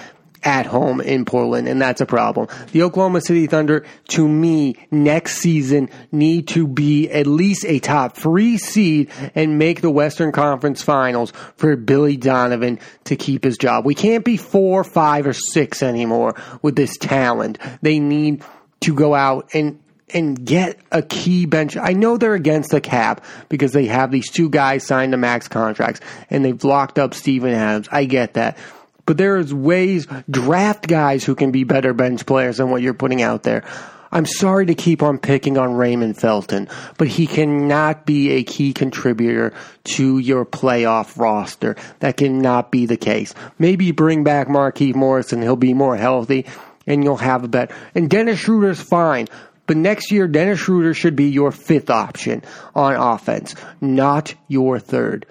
at 0.45 0.67
home 0.67 1.01
in 1.01 1.25
Portland, 1.25 1.67
and 1.67 1.81
that's 1.81 1.99
a 1.99 2.05
problem. 2.05 2.47
The 2.71 2.83
Oklahoma 2.83 3.19
City 3.19 3.47
Thunder, 3.47 3.83
to 4.09 4.27
me, 4.27 4.75
next 4.91 5.37
season 5.37 5.89
need 6.11 6.47
to 6.49 6.67
be 6.67 7.09
at 7.09 7.25
least 7.25 7.65
a 7.65 7.79
top 7.79 8.15
three 8.15 8.57
seed 8.57 9.09
and 9.33 9.57
make 9.57 9.81
the 9.81 9.89
Western 9.89 10.31
Conference 10.31 10.83
Finals 10.83 11.33
for 11.57 11.75
Billy 11.75 12.15
Donovan 12.15 12.79
to 13.05 13.15
keep 13.15 13.43
his 13.43 13.57
job. 13.57 13.85
We 13.85 13.95
can't 13.95 14.23
be 14.23 14.37
four, 14.37 14.83
five, 14.83 15.25
or 15.25 15.33
six 15.33 15.81
anymore 15.81 16.35
with 16.61 16.75
this 16.75 16.95
talent. 16.97 17.57
They 17.81 17.99
need 17.99 18.43
to 18.81 18.93
go 18.93 19.15
out 19.15 19.49
and 19.53 19.79
and 20.13 20.45
get 20.45 20.79
a 20.91 21.01
key 21.01 21.47
bench. 21.47 21.75
I 21.75 21.93
know 21.93 22.17
they're 22.17 22.35
against 22.35 22.69
the 22.69 22.79
cap 22.79 23.25
because 23.49 23.71
they 23.71 23.87
have 23.87 24.11
these 24.11 24.29
two 24.29 24.49
guys 24.49 24.85
signed 24.85 25.13
to 25.13 25.17
max 25.17 25.47
contracts 25.47 25.99
and 26.29 26.45
they've 26.45 26.63
locked 26.63 26.99
up 26.99 27.15
Steven 27.15 27.53
Adams. 27.53 27.89
I 27.91 28.05
get 28.05 28.35
that. 28.35 28.57
But 29.05 29.17
there's 29.17 29.53
ways, 29.53 30.07
draft 30.29 30.87
guys 30.87 31.23
who 31.23 31.35
can 31.35 31.51
be 31.51 31.63
better 31.63 31.93
bench 31.93 32.25
players 32.25 32.57
than 32.57 32.69
what 32.69 32.81
you're 32.81 32.93
putting 32.93 33.21
out 33.21 33.43
there. 33.43 33.63
I'm 34.11 34.25
sorry 34.25 34.67
to 34.67 34.75
keep 34.75 35.03
on 35.03 35.17
picking 35.17 35.57
on 35.57 35.73
Raymond 35.73 36.17
Felton, 36.17 36.69
but 36.97 37.07
he 37.07 37.27
cannot 37.27 38.05
be 38.05 38.31
a 38.31 38.43
key 38.43 38.71
contributor 38.71 39.53
to 39.83 40.19
your 40.19 40.45
playoff 40.45 41.17
roster. 41.19 41.75
That 41.99 42.15
cannot 42.15 42.71
be 42.71 42.85
the 42.85 42.97
case. 42.97 43.33
Maybe 43.59 43.91
bring 43.91 44.23
back 44.23 44.47
Markieff 44.47 44.95
Morris 44.95 45.33
and 45.33 45.43
he'll 45.43 45.57
be 45.57 45.73
more 45.73 45.97
healthy 45.97 46.45
and 46.87 47.03
you'll 47.03 47.17
have 47.17 47.43
a 47.43 47.49
bet. 47.49 47.71
And 47.93 48.09
Dennis 48.09 48.39
Schroeder's 48.39 48.81
fine. 48.81 49.27
But 49.67 49.77
next 49.77 50.11
year, 50.11 50.27
Dennis 50.27 50.59
Schroeder 50.59 50.93
should 50.93 51.15
be 51.15 51.29
your 51.29 51.51
fifth 51.51 51.89
option 51.89 52.43
on 52.75 52.95
offense, 52.95 53.55
not 53.81 54.35
your 54.47 54.79
third. 54.79 55.25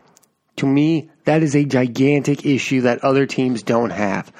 To 0.56 0.66
me, 0.66 1.10
that 1.24 1.42
is 1.42 1.54
a 1.54 1.64
gigantic 1.64 2.44
issue 2.46 2.82
that 2.82 3.04
other 3.04 3.26
teams 3.26 3.62
don't 3.62 3.90
have. 3.90 4.32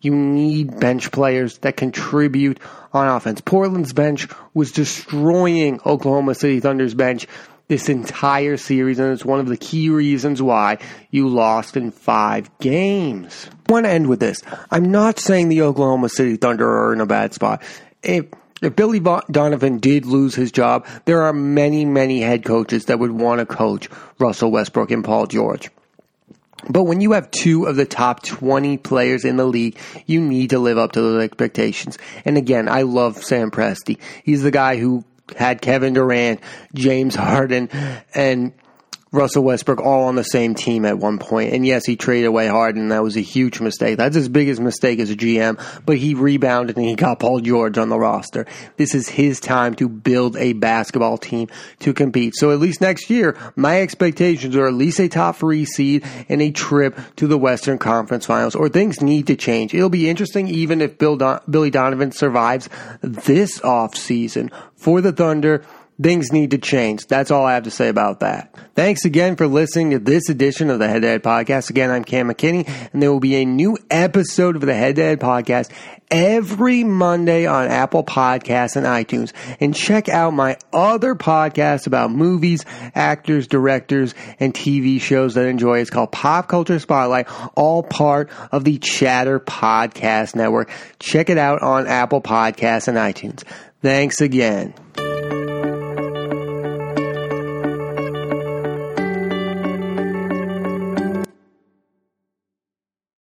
You 0.00 0.14
need 0.14 0.78
bench 0.78 1.10
players 1.10 1.58
that 1.58 1.76
contribute 1.76 2.60
on 2.92 3.08
offense. 3.08 3.40
Portland's 3.40 3.92
bench 3.92 4.28
was 4.54 4.70
destroying 4.70 5.80
Oklahoma 5.84 6.34
City 6.34 6.60
Thunder's 6.60 6.94
bench 6.94 7.26
this 7.66 7.88
entire 7.88 8.56
series, 8.56 8.98
and 8.98 9.12
it's 9.12 9.24
one 9.24 9.40
of 9.40 9.46
the 9.46 9.56
key 9.56 9.90
reasons 9.90 10.40
why 10.40 10.78
you 11.10 11.28
lost 11.28 11.76
in 11.76 11.90
five 11.90 12.50
games. 12.58 13.48
I 13.68 13.72
want 13.72 13.84
to 13.86 13.90
end 13.90 14.08
with 14.08 14.20
this. 14.20 14.42
I'm 14.70 14.90
not 14.90 15.18
saying 15.18 15.48
the 15.48 15.62
Oklahoma 15.62 16.08
City 16.08 16.36
Thunder 16.36 16.66
are 16.66 16.92
in 16.92 17.00
a 17.00 17.06
bad 17.06 17.34
spot. 17.34 17.62
If 18.02 18.26
if 18.60 18.74
Billy 18.74 18.98
Donovan 18.98 19.78
did 19.78 20.04
lose 20.04 20.34
his 20.34 20.50
job, 20.50 20.86
there 21.04 21.22
are 21.22 21.32
many, 21.32 21.84
many 21.84 22.20
head 22.20 22.44
coaches 22.44 22.86
that 22.86 22.98
would 22.98 23.12
want 23.12 23.38
to 23.38 23.46
coach 23.46 23.88
Russell 24.18 24.50
Westbrook 24.50 24.90
and 24.90 25.04
Paul 25.04 25.26
George. 25.26 25.70
But 26.68 26.84
when 26.84 27.00
you 27.00 27.12
have 27.12 27.30
two 27.30 27.66
of 27.66 27.76
the 27.76 27.86
top 27.86 28.22
20 28.22 28.78
players 28.78 29.24
in 29.24 29.36
the 29.36 29.46
league, 29.46 29.78
you 30.06 30.20
need 30.20 30.50
to 30.50 30.58
live 30.58 30.78
up 30.78 30.92
to 30.92 31.00
those 31.00 31.22
expectations. 31.22 31.98
And 32.24 32.36
again, 32.36 32.68
I 32.68 32.82
love 32.82 33.22
Sam 33.22 33.50
Presti. 33.50 33.98
He's 34.22 34.42
the 34.42 34.50
guy 34.50 34.76
who 34.76 35.04
had 35.36 35.60
Kevin 35.60 35.94
Durant, 35.94 36.40
James 36.74 37.14
Harden, 37.14 37.68
and 38.14 38.52
Russell 39.10 39.44
Westbrook 39.44 39.80
all 39.80 40.04
on 40.04 40.16
the 40.16 40.22
same 40.22 40.54
team 40.54 40.84
at 40.84 40.98
one 40.98 41.18
point. 41.18 41.52
And 41.52 41.66
yes, 41.66 41.86
he 41.86 41.96
traded 41.96 42.26
away 42.26 42.46
Harden. 42.46 42.82
And 42.82 42.92
that 42.92 43.02
was 43.02 43.16
a 43.16 43.20
huge 43.20 43.60
mistake. 43.60 43.96
That's 43.96 44.14
his 44.14 44.28
biggest 44.28 44.60
mistake 44.60 44.98
as 44.98 45.10
a 45.10 45.16
GM. 45.16 45.60
But 45.84 45.98
he 45.98 46.14
rebounded 46.14 46.76
and 46.76 46.84
he 46.84 46.94
got 46.94 47.20
Paul 47.20 47.40
George 47.40 47.78
on 47.78 47.88
the 47.88 47.98
roster. 47.98 48.46
This 48.76 48.94
is 48.94 49.08
his 49.08 49.40
time 49.40 49.74
to 49.76 49.88
build 49.88 50.36
a 50.36 50.52
basketball 50.52 51.18
team 51.18 51.48
to 51.80 51.94
compete. 51.94 52.34
So 52.36 52.50
at 52.50 52.60
least 52.60 52.80
next 52.80 53.08
year, 53.10 53.36
my 53.56 53.80
expectations 53.80 54.54
are 54.56 54.66
at 54.66 54.74
least 54.74 55.00
a 55.00 55.08
top 55.08 55.36
three 55.36 55.64
seed 55.64 56.04
and 56.28 56.42
a 56.42 56.50
trip 56.50 56.98
to 57.16 57.26
the 57.26 57.38
Western 57.38 57.78
Conference 57.78 58.26
Finals. 58.26 58.54
Or 58.54 58.68
things 58.68 59.00
need 59.00 59.26
to 59.28 59.36
change. 59.36 59.74
It'll 59.74 59.88
be 59.88 60.08
interesting 60.08 60.48
even 60.48 60.80
if 60.80 60.98
Bill 60.98 61.16
Don- 61.16 61.40
Billy 61.48 61.70
Donovan 61.70 62.12
survives 62.12 62.68
this 63.00 63.62
off 63.62 63.94
season 63.94 64.50
for 64.76 65.00
the 65.00 65.12
Thunder 65.12 65.64
things 66.00 66.32
need 66.32 66.52
to 66.52 66.58
change. 66.58 67.06
That's 67.06 67.30
all 67.30 67.44
I 67.44 67.54
have 67.54 67.64
to 67.64 67.70
say 67.70 67.88
about 67.88 68.20
that. 68.20 68.54
Thanks 68.74 69.04
again 69.04 69.36
for 69.36 69.46
listening 69.46 69.90
to 69.90 69.98
this 69.98 70.28
edition 70.28 70.70
of 70.70 70.78
the 70.78 70.88
Head 70.88 71.02
to 71.02 71.08
Head 71.08 71.22
Podcast. 71.22 71.70
Again, 71.70 71.90
I'm 71.90 72.04
Cam 72.04 72.28
McKinney, 72.28 72.68
and 72.92 73.02
there 73.02 73.10
will 73.10 73.20
be 73.20 73.36
a 73.36 73.44
new 73.44 73.76
episode 73.90 74.54
of 74.56 74.62
the 74.62 74.74
Head 74.74 74.96
to 74.96 75.02
Head 75.02 75.20
Podcast 75.20 75.70
every 76.10 76.84
Monday 76.84 77.46
on 77.46 77.66
Apple 77.66 78.04
Podcasts 78.04 78.76
and 78.76 78.86
iTunes. 78.86 79.32
And 79.60 79.74
check 79.74 80.08
out 80.08 80.32
my 80.32 80.56
other 80.72 81.14
podcast 81.14 81.86
about 81.86 82.12
movies, 82.12 82.64
actors, 82.94 83.48
directors, 83.48 84.14
and 84.38 84.54
TV 84.54 85.00
shows 85.00 85.34
that 85.34 85.46
I 85.46 85.48
enjoy. 85.48 85.80
It's 85.80 85.90
called 85.90 86.12
Pop 86.12 86.48
Culture 86.48 86.78
Spotlight, 86.78 87.26
all 87.56 87.82
part 87.82 88.30
of 88.52 88.64
the 88.64 88.78
Chatter 88.78 89.40
Podcast 89.40 90.36
Network. 90.36 90.70
Check 91.00 91.28
it 91.28 91.38
out 91.38 91.62
on 91.62 91.86
Apple 91.86 92.22
Podcasts 92.22 92.86
and 92.86 92.96
iTunes. 92.96 93.42
Thanks 93.82 94.20
again. 94.20 94.74